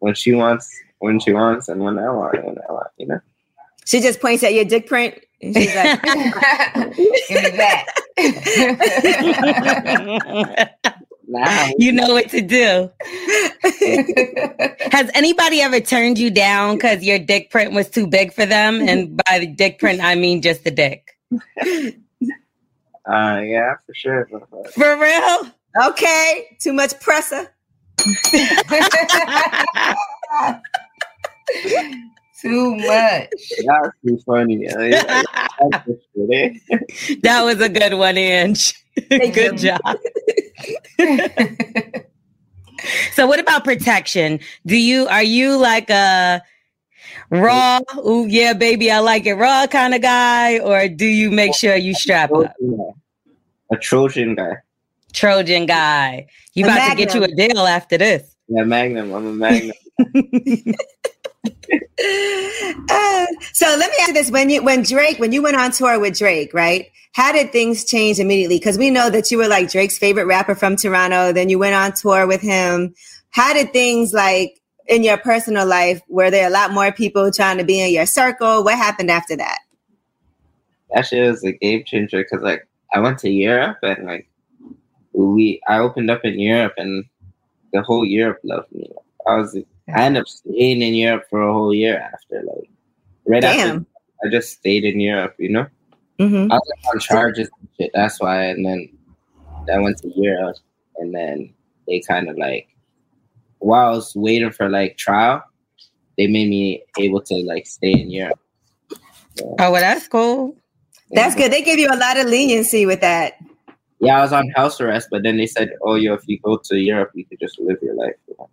[0.00, 3.20] when she wants, when she wants, and when I want, when I want, you know.
[3.86, 5.14] She just points at your dick print.
[5.40, 7.86] And she's like, "Give me that."
[11.36, 11.68] Nah.
[11.78, 12.90] You know what to do.
[14.92, 18.80] Has anybody ever turned you down because your dick print was too big for them?
[18.80, 21.18] And by the dick print, I mean just the dick.
[21.30, 21.90] Uh,
[23.44, 24.26] yeah, for sure.
[24.72, 25.52] For real?
[25.88, 26.56] Okay.
[26.58, 27.48] Too much Pressa.
[32.40, 33.28] too much.
[33.66, 34.66] That's too funny.
[37.22, 38.74] that was a good one, Ange.
[39.10, 39.80] good job.
[43.12, 44.40] so, what about protection?
[44.66, 46.42] Do you are you like a
[47.30, 51.54] raw, ooh, yeah, baby, I like it raw kind of guy, or do you make
[51.54, 52.54] sure you strap up?
[53.70, 54.56] A Trojan guy.
[55.12, 56.26] Trojan guy.
[56.54, 56.96] You a about Magnum.
[56.96, 58.36] to get you a deal after this.
[58.48, 59.12] Yeah, Magnum.
[59.12, 59.72] I'm a Magnum.
[62.90, 65.72] uh, so let me ask you this: when you when Drake when you went on
[65.72, 66.86] tour with Drake, right?
[67.12, 68.58] How did things change immediately?
[68.58, 71.32] Because we know that you were like Drake's favorite rapper from Toronto.
[71.32, 72.94] Then you went on tour with him.
[73.30, 76.00] How did things like in your personal life?
[76.08, 78.64] Were there a lot more people trying to be in your circle?
[78.64, 79.60] What happened after that?
[80.90, 84.28] That shit was a game changer because like I went to Europe and like
[85.12, 87.04] we I opened up in Europe and
[87.72, 88.90] the whole Europe loved me.
[89.26, 89.58] I was
[89.94, 92.70] I ended up staying in Europe for a whole year after like
[93.26, 93.68] right Damn.
[93.68, 93.86] after
[94.24, 95.66] I just stayed in Europe, you know.
[96.18, 96.50] Mm-hmm.
[96.50, 97.90] I was like, on charges and shit.
[97.94, 98.88] That's why, and then
[99.72, 100.56] I went to Europe,
[100.96, 101.52] and then
[101.86, 102.68] they kind of like
[103.58, 105.42] while I was waiting for like trial,
[106.16, 108.38] they made me able to like stay in Europe.
[109.36, 110.56] So, oh, well, that's cool.
[111.10, 111.52] That's good.
[111.52, 113.38] They give you a lot of leniency with that.
[114.00, 116.58] Yeah, I was on house arrest, but then they said, "Oh, yo, if you go
[116.64, 118.48] to Europe, you could just live your life." So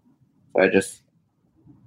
[0.58, 1.03] I just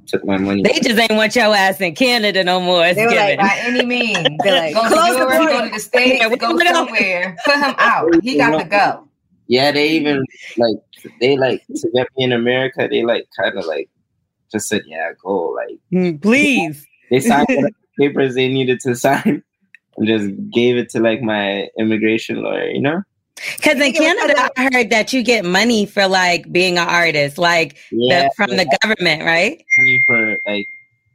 [0.06, 0.62] took my money.
[0.62, 2.92] They just ain't want your ass in Canada no more.
[2.94, 6.34] They were like, by any means, like, go to Europe, go to the States, yeah,
[6.36, 8.14] go somewhere, put him out.
[8.22, 9.08] He got to go.
[9.48, 10.24] Yeah, they even
[10.56, 10.76] like
[11.20, 12.88] they like to get me in America.
[12.90, 13.88] They like kind of like
[14.50, 16.84] just said, "Yeah, go." Like, mm, please.
[17.10, 19.44] They signed the papers they needed to sign,
[19.96, 22.70] and just gave it to like my immigration lawyer.
[22.70, 23.02] You know.
[23.56, 27.76] Because in Canada, I heard that you get money for like being an artist, like
[27.90, 28.64] yeah, the, from yeah.
[28.64, 29.62] the government, right?
[29.78, 30.66] Money for like,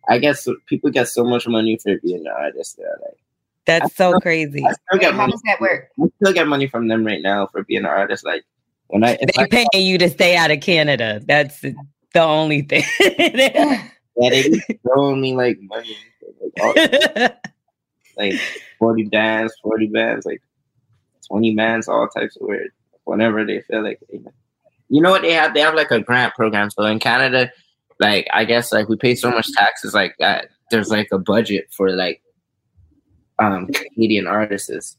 [0.08, 2.78] I guess people get so much money for being an artist.
[2.78, 3.18] There, like
[3.66, 4.64] that's I so still, crazy.
[4.66, 5.32] I still get How money.
[5.32, 5.90] does that work?
[6.00, 8.24] I still get money from them right now for being an artist.
[8.24, 8.44] Like
[8.88, 11.22] when I they paying you to stay out of Canada.
[11.26, 12.84] That's the only thing.
[13.00, 14.44] yeah, they
[14.84, 15.98] throwing me like money,
[16.60, 17.38] like,
[18.18, 18.34] like
[18.78, 20.42] forty bands, forty bands, like
[21.32, 22.72] 20 bands, all types of weird.
[23.06, 24.00] Whenever they feel like,
[24.89, 25.54] you know what they have?
[25.54, 26.70] They have like a grant program.
[26.70, 27.52] So in Canada,
[28.00, 30.50] like I guess like we pay so much taxes like that.
[30.70, 32.22] There's like a budget for like
[33.39, 34.98] um Canadian artists.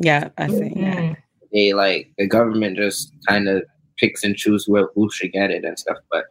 [0.00, 0.54] Yeah, I see.
[0.54, 1.12] Mm-hmm.
[1.52, 3.62] They like the government just kind of
[3.96, 5.98] picks and chooses who who should get it and stuff.
[6.10, 6.24] But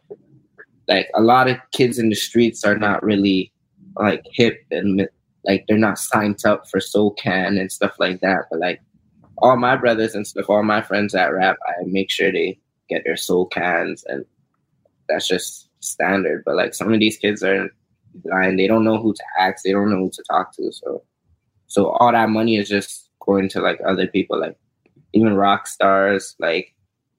[0.88, 3.52] like a lot of kids in the streets are not really
[3.96, 5.08] like hip and
[5.46, 8.46] like they're not signed up for SOCAN and stuff like that.
[8.50, 8.82] But like
[9.40, 13.04] all my brothers and stuff, all my friends that rap, I make sure they get
[13.06, 14.26] their SOCANs, and
[15.08, 16.44] that's just standard.
[16.46, 17.70] But like some of these kids are
[18.16, 20.72] blind, they don't know who to ask, they don't know who to talk to.
[20.72, 21.04] So
[21.68, 24.58] so all that money is just going to like other people, like
[25.14, 26.74] even rock stars, like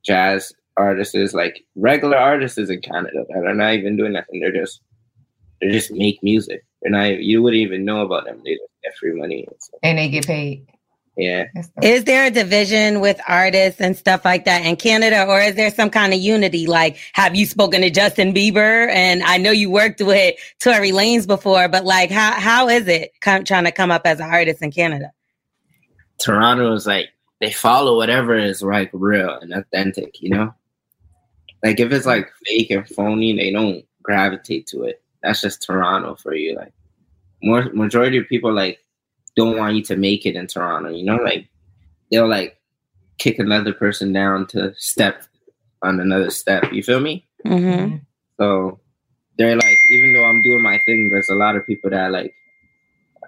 [0.04, 4.40] jazz artists, like regular artists in Canada that are not even doing nothing.
[4.40, 4.80] They're just
[5.60, 6.64] they just make music.
[6.82, 8.40] They're not you wouldn't even know about them.
[8.44, 9.46] They just get free money.
[9.46, 9.80] And, stuff.
[9.82, 10.66] And they get paid.
[11.18, 11.46] Yeah.
[11.82, 15.68] Is there a division with artists and stuff like that in Canada, or is there
[15.72, 16.68] some kind of unity?
[16.68, 18.88] Like, have you spoken to Justin Bieber?
[18.88, 23.10] And I know you worked with Tory Lanez before, but like, how how is it
[23.20, 25.10] come, trying to come up as an artist in Canada?
[26.20, 27.08] Toronto is like
[27.40, 30.54] they follow whatever is like real and authentic, you know?
[31.64, 35.02] Like if it's like fake and phony, they don't gravitate to it.
[35.24, 36.54] That's just Toronto for you.
[36.54, 36.72] Like
[37.42, 38.78] more majority of people like
[39.38, 41.16] don't want you to make it in Toronto, you know?
[41.16, 41.46] Like
[42.10, 42.58] they'll like
[43.18, 45.22] kick another person down to step
[45.82, 46.72] on another step.
[46.72, 47.24] You feel me?
[47.46, 47.96] Mm-hmm.
[48.38, 48.80] So
[49.38, 52.34] they're like, even though I'm doing my thing, there's a lot of people that like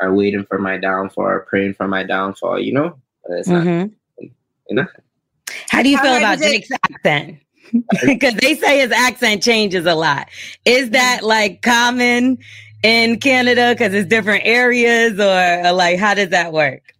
[0.00, 2.98] are waiting for my downfall or praying for my downfall, you know?
[3.24, 4.30] But it's not, you
[4.72, 4.86] know?
[5.68, 7.38] How do you How feel about is it- Drake's accent?
[8.04, 10.26] Because they say his accent changes a lot.
[10.64, 12.38] Is that like common
[12.82, 16.94] in Canada because it's different areas, or, or like how does that work?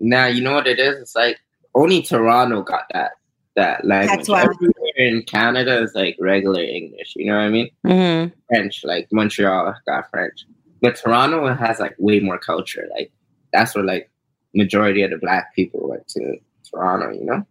[0.00, 1.00] Now you know what it is.
[1.00, 1.38] It's like
[1.74, 3.12] only Toronto got that
[3.56, 4.16] that language.
[4.16, 4.42] That's why.
[4.42, 7.14] Everywhere in Canada is like regular English.
[7.16, 7.70] You know what I mean?
[7.84, 8.34] Mm-hmm.
[8.48, 10.46] French, like Montreal got French,
[10.80, 12.86] but Toronto has like way more culture.
[12.94, 13.10] Like
[13.52, 14.10] that's where like
[14.54, 16.36] majority of the black people went to
[16.70, 17.10] Toronto.
[17.10, 17.46] You know,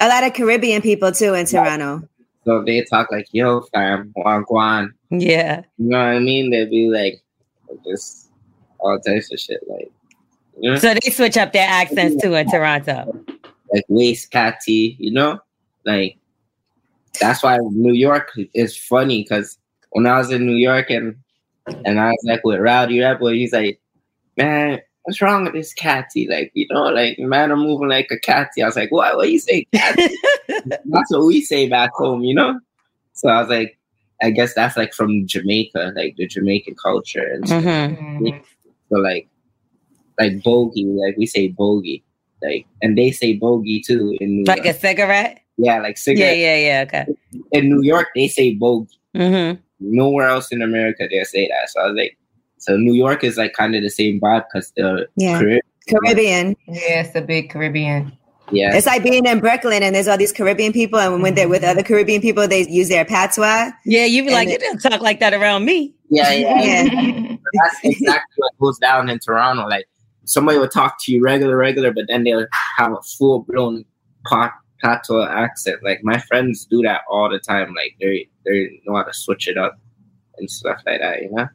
[0.00, 2.08] A lot of Caribbean people too in Toronto.
[2.44, 5.62] So they talk like "Yo, fam, wagwan." Yeah.
[5.78, 6.50] You know what I mean?
[6.50, 7.22] They'd be like
[7.84, 8.30] just
[8.80, 9.60] all types of shit.
[9.68, 9.90] Like
[10.58, 10.78] you know?
[10.78, 13.24] So they switch up their accents too in Toronto.
[13.72, 15.40] like waist catty, you know?
[15.84, 16.18] Like
[17.20, 19.58] that's why New York is funny because
[19.90, 21.16] when I was in New York and
[21.84, 23.80] and I was like with Rowdy Rebel, he's like,
[24.36, 26.28] Man, what's wrong with this catty?
[26.28, 28.62] Like, you know, like man, I'm moving like a catty.
[28.62, 32.58] I was like, What what you say that's what we say back home, you know?
[33.14, 33.78] So I was like,
[34.22, 37.64] I guess that's like from Jamaica, like the Jamaican culture and stuff.
[37.64, 38.42] Mhm.
[38.90, 39.28] So like
[40.18, 42.04] like bogey, like we say bogey.
[42.42, 44.76] Like and they say bogey too in New Like York.
[44.76, 45.38] a cigarette?
[45.58, 46.38] yeah, like cigarette.
[46.38, 46.84] Yeah, yeah, yeah.
[46.86, 47.06] Okay.
[47.52, 48.98] In New York they say bogey.
[49.16, 49.60] Mm-hmm.
[49.80, 51.70] Nowhere else in America they say that.
[51.70, 52.16] So I was like
[52.62, 55.38] so New York is like kind of the same vibe because the Yeah.
[55.40, 56.54] Carib- Caribbean.
[56.68, 58.12] Yeah, it's a big Caribbean.
[58.52, 58.76] yeah.
[58.76, 61.62] It's like being in Brooklyn and there's all these Caribbean people, and when they're with
[61.62, 61.70] mm-hmm.
[61.70, 63.72] other Caribbean people, they use their patois.
[63.84, 65.92] Yeah, you be like, it- you didn't talk like that around me.
[66.08, 66.62] yeah, yeah.
[66.62, 67.36] Yeah.
[67.54, 69.66] That's exactly what goes down in Toronto.
[69.66, 69.86] Like
[70.24, 72.46] somebody would talk to you regular, regular, but then they'll
[72.76, 73.84] have a full blown
[74.24, 75.82] pot patois accent.
[75.82, 77.74] Like my friends do that all the time.
[77.74, 79.76] Like they they know how to switch it up
[80.38, 81.22] and stuff like that.
[81.22, 81.48] You know.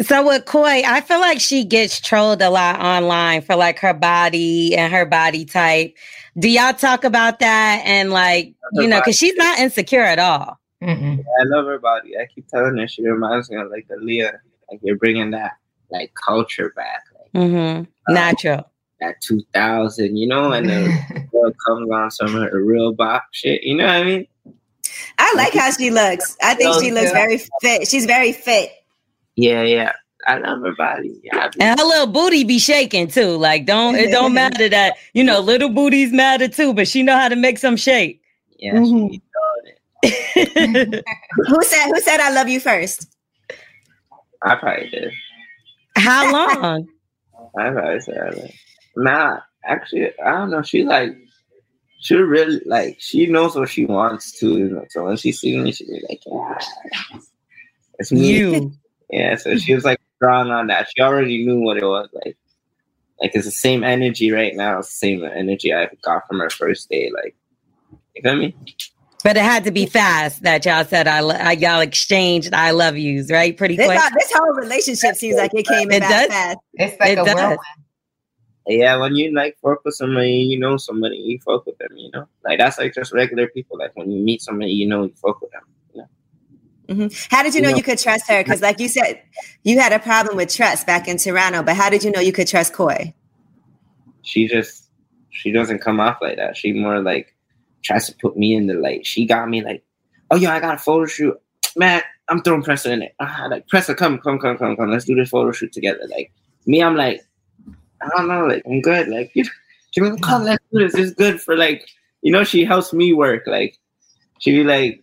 [0.00, 3.94] So with Coi, I feel like she gets trolled a lot online for like her
[3.94, 5.94] body and her body type.
[6.38, 7.82] Do y'all talk about that?
[7.84, 10.58] And like, you know, because she's not insecure at all.
[10.82, 11.22] Mm-mm.
[11.40, 12.16] I love her body.
[12.18, 14.38] I keep telling her she reminds me of like Aaliyah.
[14.70, 15.52] Like you're bringing that
[15.90, 18.12] like culture back, like Mm-hmm.
[18.12, 18.70] Natural.
[19.00, 23.62] that 2000, you know, and then girl comes on some of her real bop shit.
[23.62, 24.26] You know what I mean?
[25.18, 26.36] I like how she looks.
[26.42, 27.86] I think she looks very fit.
[27.88, 28.70] She's very fit.
[29.36, 29.92] Yeah, yeah.
[30.26, 31.20] I love her body.
[31.24, 33.36] Yeah, And her little booty be shaking too.
[33.36, 37.16] Like, don't it don't matter that you know little booties matter too, but she know
[37.16, 38.22] how to make some shake.
[38.58, 38.72] yeah.
[38.72, 39.08] she mm-hmm.
[39.08, 41.04] be doing it.
[41.48, 43.08] Who said who said I love you first?
[44.42, 45.12] I probably did.
[45.96, 46.88] How long?
[47.58, 48.52] I probably said that.
[48.96, 50.62] Nah, actually, I don't know.
[50.62, 51.16] She like,
[52.00, 54.58] she really like, she knows what she wants to.
[54.58, 54.84] You know?
[54.90, 57.20] So when she sees me, she be like, yeah,
[57.98, 58.26] it's me.
[58.26, 58.72] You.
[59.12, 59.36] Yeah.
[59.36, 60.88] So she was like strong on that.
[60.96, 62.36] She already knew what it was like.
[63.20, 64.80] Like it's the same energy right now.
[64.80, 67.10] It's the same energy I got from her first day.
[67.14, 67.36] Like,
[68.16, 68.56] you feel me?
[69.24, 72.72] But it had to be fast that y'all said I lo- I- y'all exchanged I
[72.72, 73.56] love yous, right?
[73.56, 73.98] Pretty This, quick.
[74.00, 76.26] whole- this whole relationship seems like it came It about does?
[76.28, 76.58] fast.
[76.74, 77.34] It's like It a does.
[77.34, 77.58] whirlwind.
[78.68, 82.10] Yeah, when you like fuck with somebody, you know somebody, you fuck with them, you
[82.12, 82.26] know?
[82.44, 83.78] Like that's like just regular people.
[83.78, 85.62] Like when you meet somebody, you know you fuck with them.
[86.92, 87.06] Know?
[87.06, 87.34] Mm-hmm.
[87.34, 88.42] How did you know you, know you could trust her?
[88.42, 89.22] Because, like you said,
[89.64, 91.62] you had a problem with trust back in Toronto.
[91.62, 93.14] But how did you know you could trust Coi?
[94.22, 94.88] She just
[95.30, 96.56] she doesn't come off like that.
[96.56, 97.34] She more like
[97.82, 99.06] tries to put me in the light.
[99.06, 99.82] She got me like,
[100.30, 101.40] oh yo, I got a photo shoot,
[101.76, 102.02] man.
[102.28, 103.14] I'm throwing Pressa in it.
[103.18, 104.90] Ah, like Pressa, come, come, come, come, come.
[104.90, 106.06] Let's do this photo shoot together.
[106.08, 106.32] Like
[106.66, 107.24] me, I'm like,
[108.00, 109.08] I don't know, like I'm good.
[109.08, 109.44] Like you,
[109.90, 110.94] she like, come, let's do this.
[110.94, 111.86] It's good for like,
[112.22, 113.46] you know, she helps me work.
[113.46, 113.78] Like
[114.38, 115.01] she be like,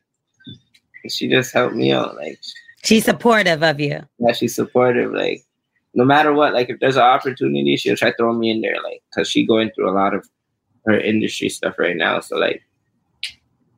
[1.07, 2.15] she just helped me out.
[2.15, 2.39] Like
[2.83, 4.01] she's supportive of you.
[4.19, 5.13] Yeah, she's supportive.
[5.13, 5.43] Like
[5.93, 8.81] no matter what, like if there's an opportunity, she'll try to throw me in there.
[8.83, 10.27] Like because she going through a lot of
[10.85, 12.19] her industry stuff right now.
[12.19, 12.63] So like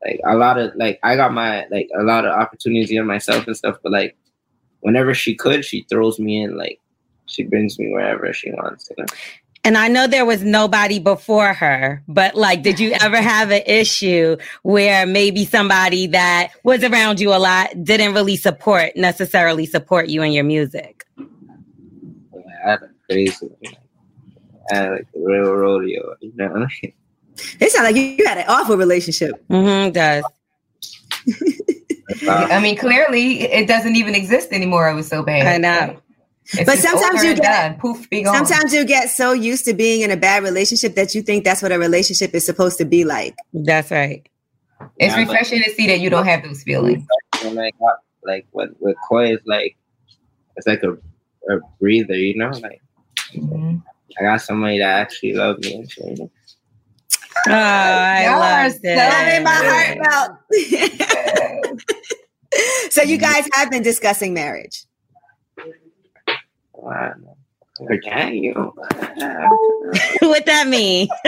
[0.04, 3.46] like a lot of like I got my like a lot of opportunities in myself
[3.46, 4.16] and stuff, but like
[4.80, 6.78] whenever she could, she throws me in like
[7.26, 8.90] she brings me wherever she wants.
[8.90, 9.06] You know?
[9.64, 13.62] And I know there was nobody before her, but like, did you ever have an
[13.64, 20.08] issue where maybe somebody that was around you a lot didn't really support, necessarily support
[20.08, 21.06] you and your music?
[21.18, 23.50] I had a crazy,
[24.72, 26.66] I had like a real rodeo, you know?
[27.60, 29.32] It sounds like you had an awful relationship.
[29.48, 30.24] Mm-hmm, does.
[32.28, 34.88] I mean, clearly it doesn't even exist anymore.
[34.90, 35.46] It was so bad.
[35.46, 36.01] I know.
[36.54, 40.16] It's but sometimes you get poof, sometimes you get so used to being in a
[40.16, 43.34] bad relationship that you think that's what a relationship is supposed to be like.
[43.54, 44.28] That's right.
[44.98, 47.06] It's yeah, refreshing to see that you don't have those feelings.
[47.44, 47.74] Like,
[48.22, 49.76] like what with Coi is like,
[50.56, 52.50] it's like a, a breather, you know.
[52.50, 52.82] Like
[53.34, 53.76] mm-hmm.
[54.18, 56.20] I got somebody that actually loves me and shit.
[57.48, 58.82] Oh, I love it.
[58.82, 61.82] That made my heart melt.
[62.90, 64.84] so you guys have been discussing marriage.
[66.82, 67.14] Wow.
[67.80, 68.52] Okay, you.
[70.20, 71.08] what that mean?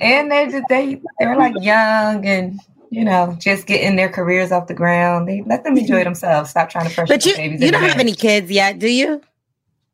[0.00, 4.68] and they just they they're like young and you know just getting their careers off
[4.68, 5.28] the ground.
[5.28, 6.50] They let them enjoy themselves.
[6.50, 7.14] Stop trying to pressure.
[7.14, 9.22] But you you don't have any kids yet, do you?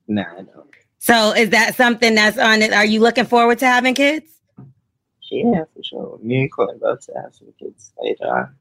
[0.08, 0.68] No, I don't.
[0.98, 2.72] So is that something that's on it?
[2.72, 4.30] Are you looking forward to having kids?
[5.30, 6.18] Yeah, for sure.
[6.22, 8.54] Me and Chloe about to have some kids later on.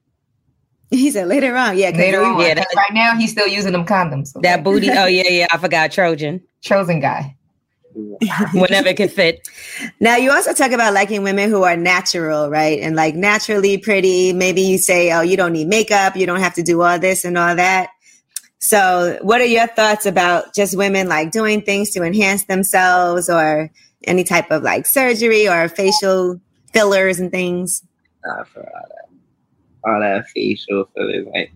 [1.02, 1.92] He said later on, yeah.
[1.92, 2.62] Later on, yeah.
[2.76, 4.36] right now he's still using them condoms.
[4.36, 4.42] Okay?
[4.44, 4.90] That booty.
[4.90, 5.48] Oh yeah, yeah.
[5.50, 6.42] I forgot Trojan.
[6.62, 7.38] Trojan guy.
[8.54, 9.48] Whenever it can fit.
[10.02, 12.80] Now you also talk about liking women who are natural, right?
[12.80, 14.34] And like naturally pretty.
[14.34, 17.24] Maybe you say, oh, you don't need makeup, you don't have to do all this
[17.24, 17.90] and all that.
[18.60, 23.72] So, what are your thoughts about just women like doing things to enhance themselves, or
[24.04, 26.40] any type of like surgery or facial
[26.74, 27.82] fillers and things?
[28.26, 28.70] Nah, for
[29.86, 31.28] all that facial fillers.
[31.34, 31.54] Like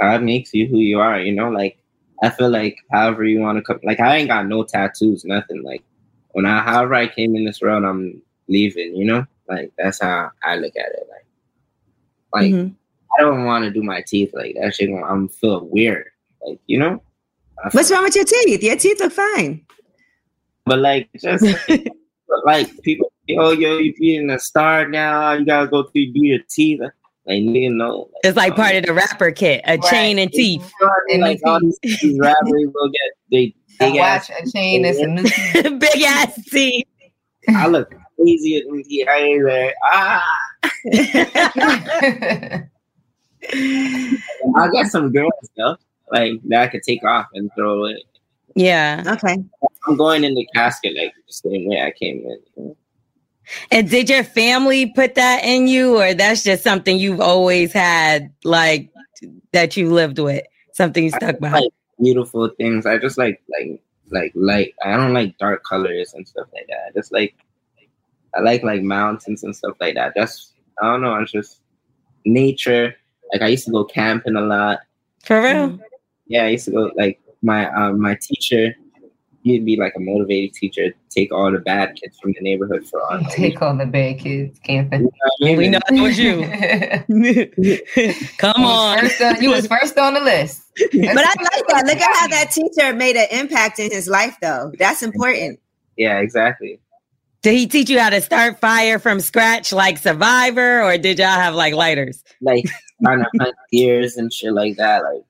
[0.00, 1.50] God makes you who you are, you know.
[1.50, 1.78] Like
[2.22, 3.80] I feel like however you want to come.
[3.84, 5.62] Like I ain't got no tattoos, nothing.
[5.62, 5.82] Like
[6.32, 8.94] when I however I came in this world, I'm leaving.
[8.94, 11.08] You know, like that's how I look at it.
[11.10, 11.26] Like
[12.42, 12.72] like mm-hmm.
[13.18, 14.74] I don't want to do my teeth like that.
[14.74, 16.06] Shit, I'm feel weird.
[16.46, 17.02] Like you know.
[17.70, 18.62] What's wrong with your teeth?
[18.62, 19.64] Your teeth look fine.
[20.66, 21.44] But like just
[22.44, 25.32] like people, oh yo, you're being a star now.
[25.32, 26.80] You gotta go through do your teeth.
[27.26, 28.10] Like nigga know.
[28.12, 29.90] Like, it's like part of the rapper kit, a right.
[29.90, 30.70] chain and teeth.
[31.08, 35.78] And like all these, these rappers will get they big ass a chain and some
[35.78, 36.86] big ass teeth.
[37.48, 39.06] I look crazy at me.
[39.08, 40.40] I ain't like ah.
[44.56, 45.80] I got some girl stuff
[46.12, 48.02] like that I could take off and throw it.
[48.54, 49.02] Yeah.
[49.06, 49.36] Okay.
[49.86, 52.24] I'm going in the casket like the same way I came
[52.56, 52.76] in.
[53.70, 58.32] And did your family put that in you, or that's just something you've always had,
[58.44, 58.90] like
[59.52, 61.50] that you lived with, something you stuck by?
[61.50, 62.86] Like beautiful things.
[62.86, 63.80] I just like like
[64.10, 64.74] like light.
[64.84, 66.88] I don't like dark colors and stuff like that.
[66.88, 67.34] I just like
[68.36, 70.12] I like like mountains and stuff like that.
[70.14, 70.52] That's
[70.82, 71.14] I don't know.
[71.16, 71.60] It's just
[72.24, 72.94] nature.
[73.32, 74.80] Like I used to go camping a lot.
[75.24, 75.78] For real?
[76.26, 76.90] Yeah, I used to go.
[76.96, 78.74] Like my um, my teacher
[79.44, 83.00] he'd be like a motivated teacher, take all the bad kids from the neighborhood for
[83.12, 83.24] on.
[83.30, 85.10] Take all the bad kids camping.
[85.38, 86.40] You know we know it was you.
[88.38, 89.00] Come on.
[89.00, 90.62] First on, you was first on the list.
[90.76, 91.84] but I like that.
[91.86, 94.72] Look at how that teacher made an impact in his life, though.
[94.78, 95.60] That's important.
[95.96, 96.80] Yeah, exactly.
[97.42, 101.28] Did he teach you how to start fire from scratch like Survivor, or did y'all
[101.28, 102.24] have like lighters?
[102.40, 102.64] Like
[103.02, 105.02] trying to hunt deers and shit like that.
[105.04, 105.22] Like,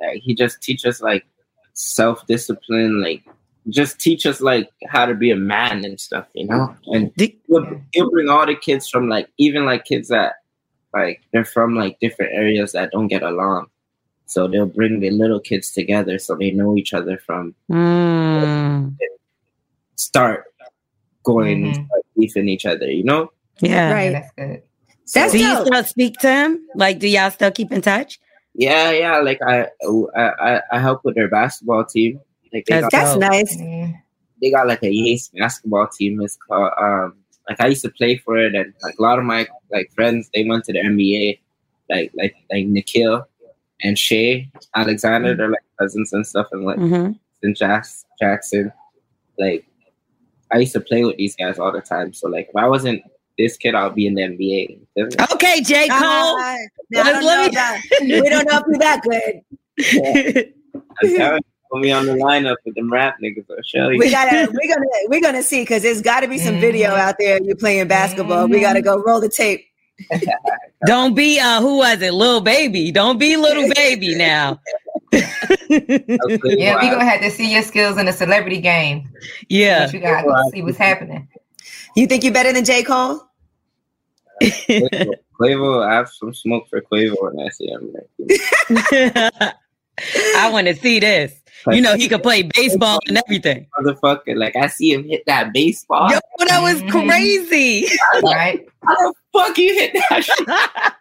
[0.00, 1.26] like he just teaches like
[1.74, 3.22] self discipline, like
[3.68, 6.74] just teach us like how to be a man and stuff, you know.
[6.86, 10.36] And he'll, he'll bring all the kids from like even like kids that
[10.92, 13.66] like they're from like different areas that don't get along.
[14.26, 18.96] So they'll bring the little kids together so they know each other from mm.
[19.96, 20.44] start
[21.24, 21.84] going mm-hmm.
[21.84, 23.30] start beefing each other, you know?
[23.60, 24.12] Yeah, right.
[24.12, 24.62] That's good.
[25.06, 26.66] So, do you still speak to him?
[26.74, 28.18] Like, do y'all still keep in touch?
[28.54, 29.18] Yeah, yeah.
[29.18, 29.68] Like I,
[30.16, 32.20] I, I help with their basketball team.
[32.52, 33.56] Like that's, that's nice.
[34.40, 36.20] They got like a Yates basketball team.
[36.22, 37.16] It's called um.
[37.48, 40.30] Like I used to play for it, and like a lot of my like friends,
[40.32, 41.40] they went to the NBA.
[41.90, 43.26] Like like like Nickeil
[43.82, 45.38] and Shai Alexander, mm-hmm.
[45.38, 47.12] they're like cousins and stuff, and like mm-hmm.
[47.42, 48.72] and Jax, Jackson.
[49.38, 49.66] Like
[50.52, 52.12] I used to play with these guys all the time.
[52.14, 53.02] So like if I wasn't
[53.38, 54.80] this kid, I'll be in the NBA.
[55.32, 55.88] Okay, J.
[55.88, 56.00] Cole.
[56.00, 56.56] Uh,
[56.90, 57.50] no, don't
[58.02, 60.52] we don't know if you're that good.
[61.02, 61.38] Yeah.
[61.70, 63.46] Put me on the lineup with them rap niggas.
[63.50, 63.98] I'll show you.
[63.98, 67.00] We gotta, we're gonna, we're gonna see because there's got to be some video mm-hmm.
[67.00, 67.42] out there.
[67.42, 68.46] You playing basketball.
[68.46, 69.66] We gotta go roll the tape.
[70.86, 72.92] Don't be uh who was it, little baby.
[72.92, 74.60] Don't be little baby now.
[75.12, 79.08] yeah, we gonna have to see your skills in the celebrity game.
[79.48, 81.28] Yeah, you got to see what's happening.
[81.96, 83.20] You think you're better than J Cole?
[84.42, 87.94] Quavo, I have some smoke for Quavo and I see him.
[90.36, 91.40] I want to see this.
[91.70, 93.66] You know, he could play baseball and everything.
[93.78, 96.10] Motherfucker, like I see him hit that baseball.
[96.10, 97.08] Yo, that was mm-hmm.
[97.08, 97.86] crazy.
[98.22, 98.66] right?
[98.82, 100.96] How the fuck you hit that?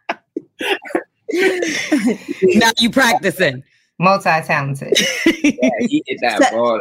[2.43, 3.63] now you practicing.
[3.99, 4.97] Multi-talented.
[5.25, 6.79] yeah, he hit that ball.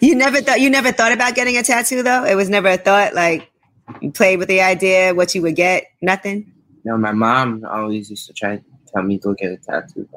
[0.00, 2.24] You never thought you never thought about getting a tattoo though?
[2.24, 3.50] It was never a thought like
[4.00, 5.84] you played with the idea what you would get?
[6.00, 6.52] Nothing?
[6.84, 10.08] No, my mom always used to try to tell me to go get a tattoo.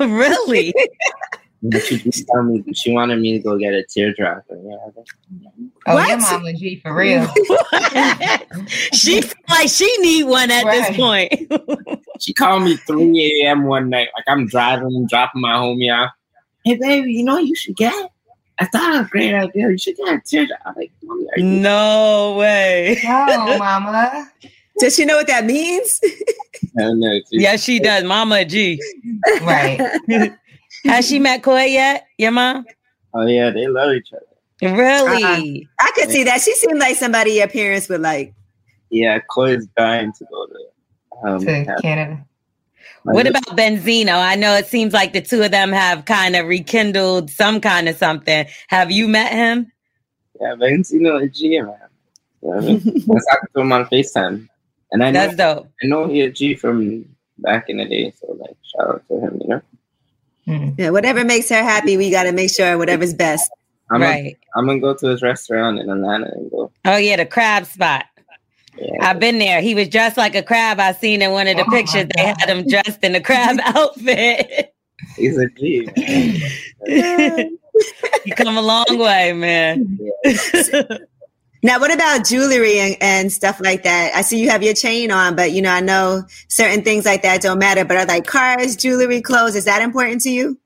[0.00, 0.74] really?
[1.84, 4.44] she just tell me she wanted me to go get a teardrop.
[4.50, 4.76] And, yeah,
[5.86, 6.08] oh, what?
[6.08, 7.26] your mom G for real.
[8.92, 10.88] she like she need one at right.
[10.88, 11.32] this point.
[12.20, 13.64] she called me 3 a.m.
[13.64, 16.10] one night, like I'm driving and dropping my homie off.
[16.64, 18.11] Hey baby, you know you should get.
[18.62, 19.70] I thought it was a great idea.
[19.70, 20.60] You should get a teardrop.
[20.64, 20.92] I'm like,
[21.38, 23.00] no way.
[23.04, 24.30] Oh, mama.
[24.78, 26.00] Does she know what that means?
[26.74, 28.04] know, yeah, she does.
[28.04, 28.80] Mama G.
[29.42, 29.80] Right.
[30.84, 32.06] Has she met Coi yet?
[32.18, 32.64] Your mom?
[33.14, 34.74] Oh yeah, they love each other.
[34.76, 35.68] Really?
[35.80, 36.40] Uh, I could see that.
[36.40, 38.32] She seemed like somebody your parents would like.
[38.90, 42.24] Yeah, Coi's dying to go to, um, to Canada.
[43.04, 44.14] What about Benzino?
[44.14, 47.88] I know it seems like the two of them have kind of rekindled some kind
[47.88, 48.46] of something.
[48.68, 49.70] Have you met him?
[50.40, 51.74] Yeah, Benzino is G, man.
[52.42, 52.82] You know I mean?
[52.86, 54.48] I talked to him on FaceTime.
[54.92, 55.68] And I know, That's dope.
[55.82, 57.06] I know he a G from
[57.38, 58.12] back in the day.
[58.20, 59.62] So, like, shout out to him, you know?
[60.46, 60.80] Mm-hmm.
[60.80, 63.50] Yeah, whatever makes her happy, we got to make sure whatever's best.
[63.90, 64.36] I'm right.
[64.36, 66.72] A, I'm gonna go to his restaurant in Atlanta and go.
[66.86, 68.06] Oh yeah, the crab spot.
[68.76, 68.96] Yeah.
[69.00, 69.60] I've been there.
[69.60, 70.80] He was dressed like a crab.
[70.80, 72.06] I seen in one of the oh pictures.
[72.16, 74.74] They had him dressed in a crab outfit.
[75.16, 75.88] He's a G.
[78.24, 79.98] you come a long way, man.
[81.64, 84.16] Now, what about jewelry and, and, stuff like that?
[84.16, 87.22] I see you have your chain on, but you know, I know certain things like
[87.22, 87.84] that don't matter.
[87.84, 89.54] But are like cars, jewelry, clothes?
[89.54, 90.58] Is that important to you?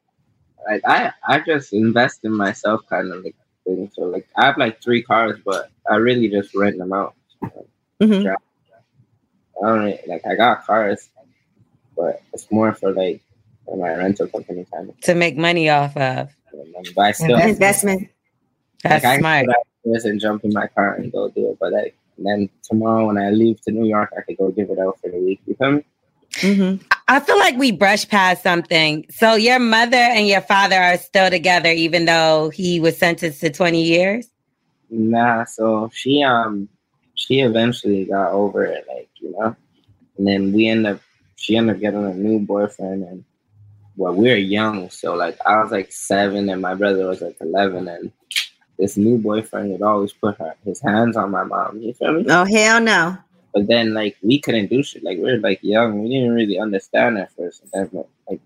[0.67, 3.37] Like I, I just invest in myself, kind of like
[3.67, 3.91] thing.
[3.95, 7.15] So like I have like three cars, but I really just rent them out.
[8.01, 8.29] Mm-hmm.
[8.29, 11.09] I don't really, like I got cars,
[11.97, 13.23] but it's more for like
[13.65, 16.35] for my rental company kind of to make money off of.
[16.95, 18.09] But I still investment.
[18.83, 19.47] That's like, smart
[19.85, 21.59] and jump in my car and go do it.
[21.61, 24.79] But like, then tomorrow when I leave to New York, I could go give it
[24.79, 25.41] out for the week.
[25.47, 25.85] You feel me?
[26.33, 26.87] Mm-hmm.
[27.09, 29.07] I feel like we brushed past something.
[29.11, 33.51] So your mother and your father are still together, even though he was sentenced to
[33.51, 34.29] twenty years.
[34.91, 36.69] Nah, so she um
[37.17, 39.57] she eventually got over it, like you know,
[40.17, 41.01] and then we end up
[41.37, 43.25] she ended up getting a new boyfriend, and
[43.97, 47.37] well, we are young, so like I was like seven, and my brother was like
[47.41, 48.13] eleven, and
[48.79, 51.81] this new boyfriend would always put her, his hands on my mom.
[51.81, 52.27] You feel me?
[52.29, 53.17] Oh hell no.
[53.55, 55.03] But then like we couldn't do shit.
[55.03, 56.03] Like we are like young.
[56.03, 57.63] We didn't really understand at first.
[57.63, 58.41] And then like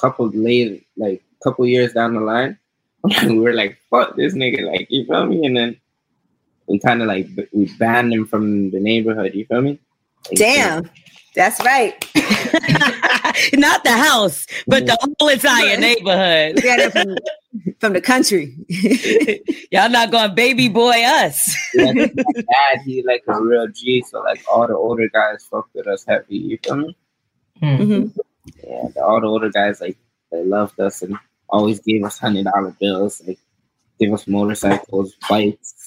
[0.00, 2.58] couple later like couple years down the line,
[3.22, 5.46] we were like, fuck this nigga, like you feel me?
[5.46, 5.80] And then
[6.68, 9.34] we kind of like we banned him from the neighborhood.
[9.34, 9.78] You feel me?
[10.30, 10.90] Like, Damn.
[11.36, 11.92] That's right.
[13.52, 16.62] Not the house, but the whole entire neighborhood.
[16.92, 17.16] from,
[17.78, 18.56] from, the country.
[19.70, 21.54] Y'all not going baby boy us.
[21.74, 25.68] yeah, my dad, he like a real G, so like all the older guys fuck
[25.74, 26.38] with us heavy.
[26.38, 26.96] You feel me?
[27.62, 28.18] Mm-hmm.
[28.64, 29.98] Yeah, the, all the older guys like
[30.32, 31.16] they loved us and
[31.50, 33.38] always gave us hundred dollar bills, like
[34.00, 35.85] give us motorcycles, bikes,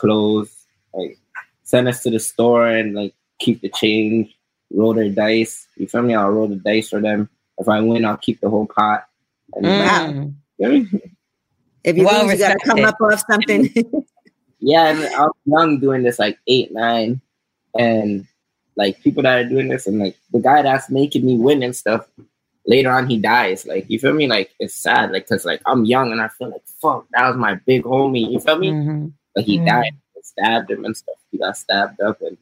[0.00, 1.18] clothes, like
[1.62, 4.34] send us to the store and like keep the change
[4.72, 5.66] roll their dice.
[5.76, 6.14] You feel me?
[6.14, 7.28] I'll roll the dice for them.
[7.58, 9.06] If I win, I'll keep the whole pot.
[9.54, 10.34] And mm.
[11.84, 13.72] if you well lose, you gotta come up with something.
[14.60, 17.20] yeah, and I was young doing this like eight, nine,
[17.76, 18.26] and
[18.76, 21.74] like people that are doing this, and like the guy that's making me win and
[21.74, 22.08] stuff.
[22.66, 23.66] Later on, he dies.
[23.66, 24.28] Like you feel me?
[24.28, 25.10] Like it's sad.
[25.10, 28.30] Like because like I'm young and I feel like fuck, that was my big homie.
[28.30, 28.70] You feel me?
[28.70, 29.06] Mm-hmm.
[29.34, 29.66] But he Mhm.
[29.66, 29.92] died.
[30.14, 31.16] They stabbed him and stuff.
[31.30, 32.36] He got stabbed up, and,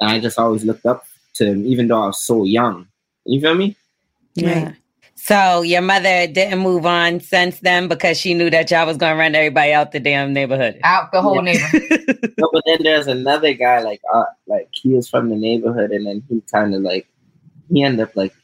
[0.00, 1.04] and I just always looked up
[1.34, 2.86] to him, even though I was so young.
[3.24, 3.76] You feel me?
[4.34, 4.72] Yeah.
[5.14, 9.16] So your mother didn't move on since then because she knew that y'all was gonna
[9.16, 10.80] run everybody out the damn neighborhood.
[10.82, 11.82] Out the whole neighborhood.
[12.38, 16.06] no, but then there's another guy like uh like he was from the neighborhood and
[16.06, 17.06] then he kind of like
[17.72, 18.34] he ended up like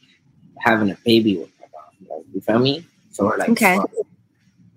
[0.61, 2.19] having a baby with my mom.
[2.19, 2.87] Like, you feel me?
[3.11, 3.77] So we're like, Okay.
[3.77, 3.91] fuck.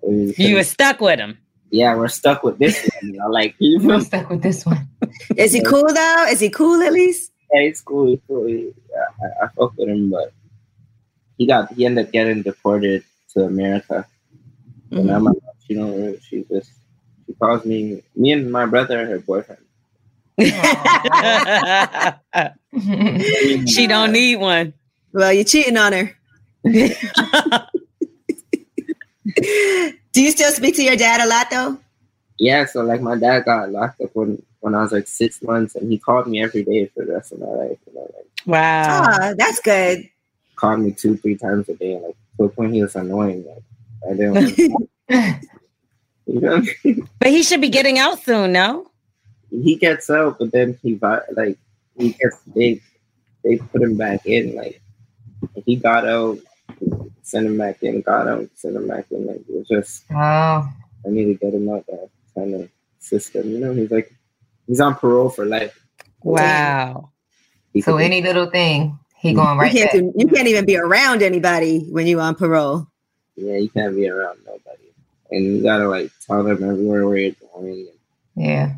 [0.02, 1.38] We You were stuck with him.
[1.72, 3.12] Yeah, we're stuck with this one.
[3.12, 3.28] You know?
[3.28, 4.88] Like you We're stuck with this one.
[5.36, 6.26] Is he cool though?
[6.30, 7.32] Is he cool at least?
[7.52, 8.08] Yeah, he's cool.
[8.08, 8.46] He's cool.
[8.46, 10.32] He, yeah, I, I fuck with him, but
[11.38, 13.02] he got he ended up getting deported
[13.32, 14.06] to America.
[14.90, 15.10] And mm-hmm.
[15.10, 16.22] I'm not, she don't.
[16.22, 16.70] She just
[17.26, 18.02] she calls me.
[18.14, 19.64] Me and my brother are her boyfriend.
[23.66, 24.74] she don't need one.
[25.12, 26.14] Well, you're cheating on her.
[30.12, 31.78] Do you still speak to your dad a lot though?
[32.38, 35.74] Yeah, so like my dad got locked up when when I was like six months,
[35.74, 37.78] and he called me every day for the rest of my life.
[37.86, 39.34] You know, like Wow.
[39.36, 40.08] That's good.
[40.56, 41.98] called me two, three times a day.
[42.00, 43.44] Like to a point, he was annoying.
[43.46, 43.62] Like
[44.10, 44.34] I didn't.
[44.70, 44.90] Want
[46.26, 46.62] you know,
[47.18, 48.88] But he should be getting out soon, no?
[49.50, 50.98] he gets out, but then he
[51.36, 51.58] like
[51.98, 52.80] he gets they
[53.44, 54.54] they put him back in.
[54.54, 54.80] Like
[55.66, 56.38] he got out,
[57.22, 59.26] send him back in, got out, send him back in.
[59.26, 60.14] Like it was just Oh.
[61.04, 62.68] I need to get him out that kind of
[62.98, 63.50] system.
[63.50, 64.12] You know, he's like
[64.66, 65.78] he's on parole for life.
[66.22, 67.10] Wow.
[67.72, 69.38] He So could- any little thing, he mm-hmm.
[69.38, 72.86] going right you can't do, you can't even be around anybody when you on parole.
[73.36, 74.92] yeah, you can't be around nobody,
[75.30, 77.86] and you gotta like tell them everywhere where you're going.
[78.36, 78.74] Yeah.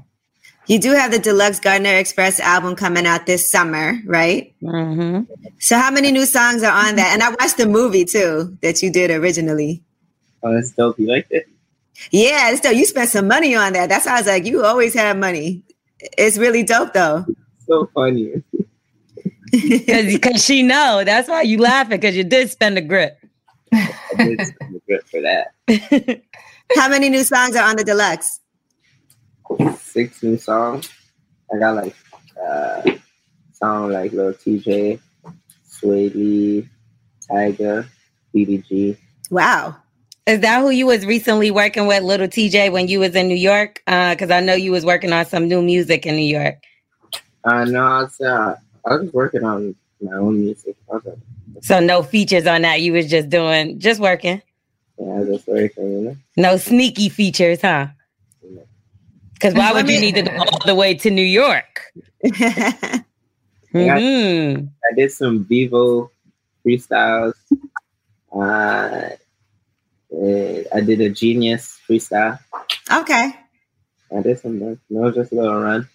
[0.67, 4.55] You do have the Deluxe Gardner Express album coming out this summer, right?
[4.63, 5.25] Mm-hmm.
[5.59, 7.13] So how many new songs are on that?
[7.13, 9.83] And I watched the movie too that you did originally.
[10.43, 10.99] Oh, that's dope.
[10.99, 11.47] You liked it?
[12.11, 12.75] Yeah, it's dope.
[12.75, 13.91] You spent some money on that.
[13.91, 15.63] That's why I was like, you always have money.
[16.17, 17.27] It's really dope though.
[17.67, 18.43] So funny.
[19.51, 21.03] Because she know.
[21.05, 23.19] That's why you laughing because you did spend a grip.
[23.73, 26.23] I did spend the grip for that.
[26.77, 28.41] How many new songs are on the deluxe?
[29.79, 30.89] Six new songs.
[31.55, 31.95] I got like
[32.43, 32.83] uh
[33.53, 34.99] song like Lil Tjay,
[35.71, 36.69] Swae Lee,
[37.29, 37.87] Tiger,
[38.35, 38.97] BDG.
[39.31, 39.77] Wow.
[40.27, 43.35] Is that who you was recently working with, Little Tjay, when you was in New
[43.35, 43.83] York?
[43.87, 46.57] Because I know you was working on some new music in New York.
[47.45, 50.77] Uh no, I was uh, I was working on my own music.
[50.87, 51.19] Was like,
[51.63, 52.81] So no features on that.
[52.81, 54.41] You was just doing, just working.
[54.99, 56.17] yeah, just working, you know.
[56.37, 57.89] No sneaky features, huh?
[59.45, 61.93] Because why would you need to go all the way to New York?
[62.25, 63.05] Mhm.
[63.75, 66.11] I did some Vivo
[66.65, 67.35] freestyles.
[68.35, 69.11] Uh,
[70.73, 72.39] I did a Genius freestyle.
[72.91, 73.35] Okay.
[74.17, 74.59] I did some.
[74.59, 75.87] No, no, just a little run.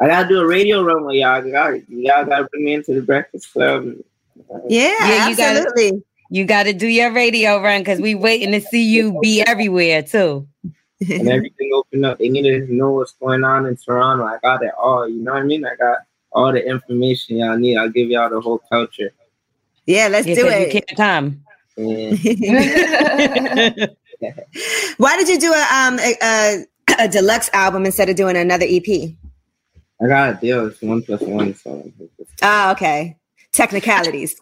[0.00, 1.44] I gotta do a radio run with y'all.
[1.44, 3.92] Y'all, y'all gotta bring me into the Breakfast Club.
[4.68, 6.02] Yeah, you gotta- absolutely.
[6.30, 10.02] You got to do your radio run because we waiting to see you be everywhere
[10.02, 10.48] too.
[11.00, 12.18] And everything opened up.
[12.18, 14.24] They need to know what's going on in Toronto.
[14.24, 15.08] I got it all.
[15.08, 15.64] You know what I mean?
[15.64, 15.98] I got
[16.32, 17.76] all the information y'all need.
[17.76, 19.12] I'll give y'all the whole culture.
[19.86, 20.74] Yeah, let's Yeah, do 'cause it.
[20.74, 21.42] You can't come.
[24.96, 26.64] Why did you do a um a, a,
[27.00, 29.10] a deluxe album instead of doing another EP?
[30.02, 30.66] I got a deal.
[30.68, 31.54] It's one plus one.
[31.54, 31.90] So
[32.42, 33.16] Oh, okay.
[33.52, 34.36] Technicalities.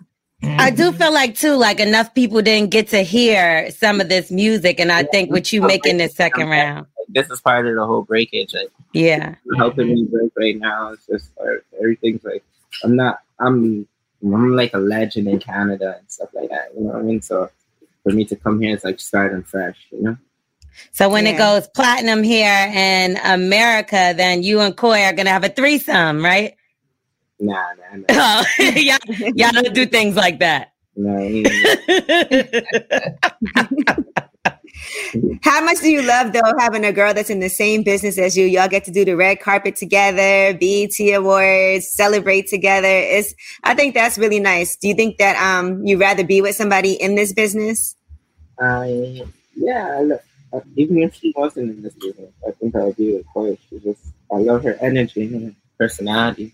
[0.59, 4.31] I do feel like too, like enough people didn't get to hear some of this
[4.31, 7.87] music, and I think with you making this second round, this is part of the
[7.87, 8.55] whole breakage.
[8.55, 10.93] Like, yeah, helping me break right now.
[10.93, 12.45] It's just like everything's like
[12.83, 13.21] I'm not.
[13.39, 13.87] I'm.
[14.23, 16.71] I'm like a legend in Canada and stuff like that.
[16.75, 17.21] You know what I mean?
[17.21, 17.51] So
[18.03, 19.77] for me to come here, it's like starting fresh.
[19.91, 20.17] You know?
[20.93, 25.45] So when it goes platinum here in America, then you and Coi are gonna have
[25.45, 26.57] a threesome, right?
[27.41, 28.45] Nah, nah, nah.
[28.59, 28.99] Y'all,
[29.35, 30.72] y'all don't do things like that.
[30.97, 31.20] nah
[35.43, 38.37] How much do you love though having a girl that's in the same business as
[38.37, 38.45] you?
[38.47, 42.89] Y'all get to do the red carpet together, BET Awards, celebrate together.
[42.89, 44.76] It's I think that's really nice.
[44.76, 47.97] Do you think that um you'd rather be with somebody in this business?
[48.61, 49.24] I
[49.57, 50.20] yeah, I love,
[50.53, 53.59] uh, even if she wasn't in this business, I think I would be with Chloe.
[53.70, 54.01] She just
[54.32, 56.53] I love her energy and her personality,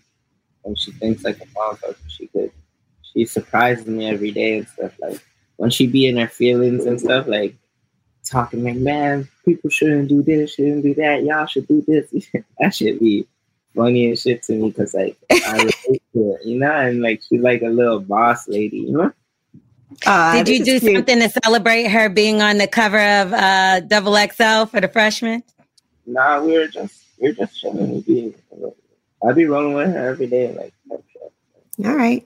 [0.65, 1.95] and she thinks like a motherfucker.
[2.07, 2.51] She could,
[3.13, 4.93] she surprises me every day and stuff.
[4.99, 5.21] Like
[5.57, 7.55] when she be in her feelings and stuff, like
[8.23, 11.23] talking like, man, people shouldn't do this, shouldn't do that.
[11.23, 12.09] Y'all should do this.
[12.59, 13.27] that should be
[13.75, 17.21] funny and shit to me because like I relate to it, you know, and like
[17.27, 19.11] she's like a little boss lady, you know.
[20.05, 20.95] Uh, Did you do cute.
[20.95, 25.43] something to celebrate her being on the cover of uh, Double XL for the freshman?
[26.05, 27.95] Nah, we were just we are just chilling.
[27.95, 28.35] We be,
[29.27, 30.73] I'd be rolling with her every day, like.
[31.85, 32.25] All right.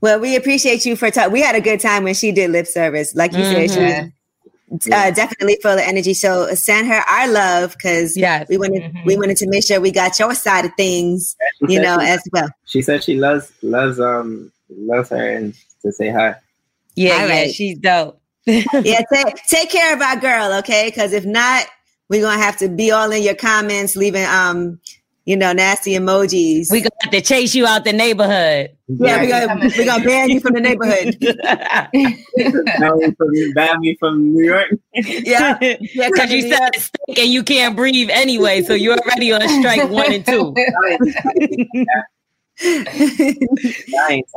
[0.00, 1.32] Well, we appreciate you for talking.
[1.32, 3.68] We had a good time when she did lip service, like you mm-hmm.
[3.68, 4.12] said.
[4.82, 6.12] She uh, definitely full of energy.
[6.14, 9.06] So send her our love because yeah, we wanted mm-hmm.
[9.06, 12.22] we wanted to make sure we got your side of things, you know, she, as
[12.32, 12.48] well.
[12.66, 16.34] She said she loves loves um loves her and to say hi.
[16.96, 17.54] Yeah, All yeah, right.
[17.54, 18.20] she's dope.
[18.46, 20.88] yeah, take take care of our girl, okay?
[20.88, 21.66] Because if not,
[22.10, 24.80] we're gonna have to be all in your comments, leaving um
[25.28, 26.72] you know, nasty emojis.
[26.72, 28.70] We gonna have to chase you out the neighborhood.
[28.86, 31.18] Yeah, we're gonna, we gonna ban you from the neighborhood.
[33.54, 34.68] ban me from New York.
[34.94, 39.46] Yeah, yeah, because you said stink and you can't breathe anyway, so you're already on
[39.60, 40.54] strike one and two.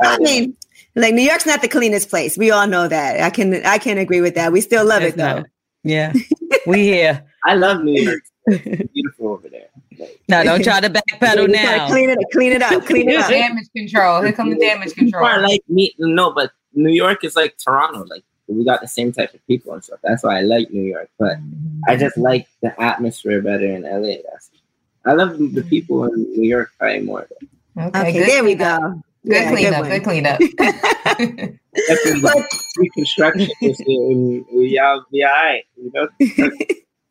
[0.02, 0.54] I mean,
[0.94, 2.36] like New York's not the cleanest place.
[2.36, 3.20] We all know that.
[3.20, 4.52] I can I can agree with that.
[4.52, 5.38] We still love it's it though.
[5.38, 5.46] Not.
[5.84, 6.12] Yeah,
[6.66, 7.24] we here.
[7.44, 8.22] I love New York.
[8.44, 9.68] It's beautiful over there.
[10.28, 11.86] No, don't try to backpedal now.
[11.86, 13.30] Clean it, clean it up, clean it up.
[13.30, 14.20] damage control.
[14.20, 15.24] Here comes the damage control.
[15.24, 18.04] People like me, no, but New York is like Toronto.
[18.04, 20.00] Like we got the same type of people and stuff.
[20.02, 21.08] That's why I like New York.
[21.20, 21.36] But
[21.86, 24.16] I just like the atmosphere better in LA.
[24.28, 24.50] That's
[25.04, 27.28] I love the people in New York probably more.
[27.78, 29.02] Okay, okay there we go.
[29.24, 29.84] Good yeah, cleanup.
[29.84, 30.40] Good, good cleanup.
[32.22, 32.44] but
[32.76, 35.62] reconstruction is we all be all right.
[35.76, 36.08] You know,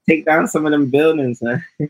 [0.09, 1.63] take down some of them buildings, man.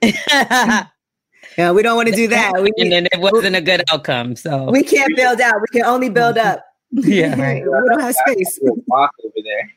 [1.57, 2.53] yeah, we don't want to do that.
[2.61, 4.35] We, and then it wasn't a good outcome.
[4.35, 5.55] So we can't build out.
[5.59, 6.63] We can only build up.
[6.93, 7.63] Yeah, right.
[7.63, 8.59] we don't have space.
[8.87, 9.71] Walk over there.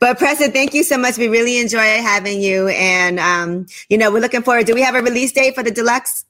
[0.00, 1.16] But Pressa, thank you so much.
[1.16, 4.66] We really enjoy having you, and um, you know, we're looking forward.
[4.66, 6.24] Do we have a release date for the deluxe?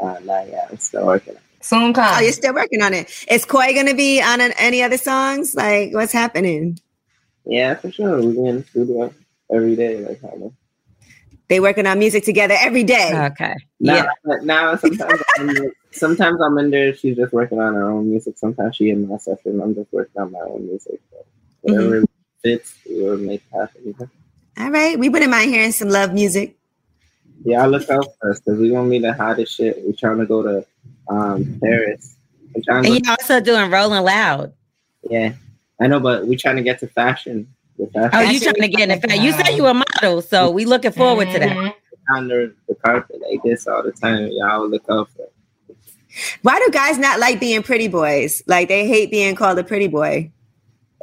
[0.00, 0.66] Uh, not yet.
[0.68, 1.36] I'm still working.
[1.62, 2.14] Soon come.
[2.16, 3.08] Oh, you're still working on it.
[3.30, 5.54] Is Coi going to be on an, any other songs?
[5.54, 6.78] Like, what's happening?
[7.46, 8.20] Yeah, for sure.
[8.20, 9.14] We're in the studio
[9.50, 10.04] every day.
[10.04, 10.52] Like, kind of.
[11.48, 13.12] They working on music together every day.
[13.32, 13.54] Okay.
[13.78, 14.36] Now, yeah.
[14.42, 15.56] Now sometimes I'm,
[15.90, 16.94] sometimes I'm in there.
[16.94, 18.38] She's just working on her own music.
[18.38, 19.60] Sometimes she in my session.
[19.60, 21.00] I'm just working on my own music.
[21.10, 21.24] So
[21.60, 22.04] whatever mm-hmm.
[22.42, 23.94] fits, we'll make happen.
[24.58, 24.98] All right.
[24.98, 26.56] We wouldn't mind hearing some love music.
[27.44, 29.78] Yeah, I look out for us because we gonna be the hottest shit.
[29.84, 30.66] We're trying to go to
[31.08, 32.16] um, Paris.
[32.54, 34.52] and you're also doing Rolling Loud.
[35.08, 35.34] Yeah,
[35.80, 37.52] I know, but we're trying to get to fashion.
[37.92, 38.10] fashion.
[38.12, 39.22] Oh, you trying to get in fashion?
[39.22, 41.56] You said you were a model, so we looking forward to that.
[41.56, 42.14] Mm-hmm.
[42.14, 44.28] Under the carpet like this all the time.
[44.32, 45.28] Y'all look out for.
[46.42, 48.42] Why do guys not like being pretty boys?
[48.46, 50.30] Like they hate being called a pretty boy.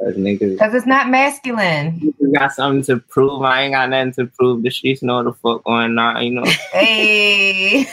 [0.06, 2.14] Because it's not masculine.
[2.18, 3.42] You got something to prove.
[3.42, 4.62] I ain't got nothing to prove.
[4.62, 6.44] The streets know the fuck going on, you know.
[6.72, 7.86] Hey.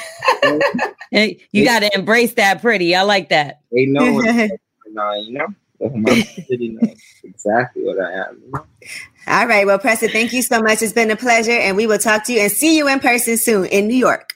[1.12, 2.96] hey you got to embrace that pretty.
[2.96, 3.62] I like that.
[3.72, 5.48] They know what's going on, you know.
[5.80, 8.42] My city knows exactly what I am.
[8.42, 8.66] You know?
[9.28, 9.66] All right.
[9.66, 10.82] Well, Pressa, thank you so much.
[10.82, 11.52] It's been a pleasure.
[11.52, 14.34] And we will talk to you and see you in person soon in New York.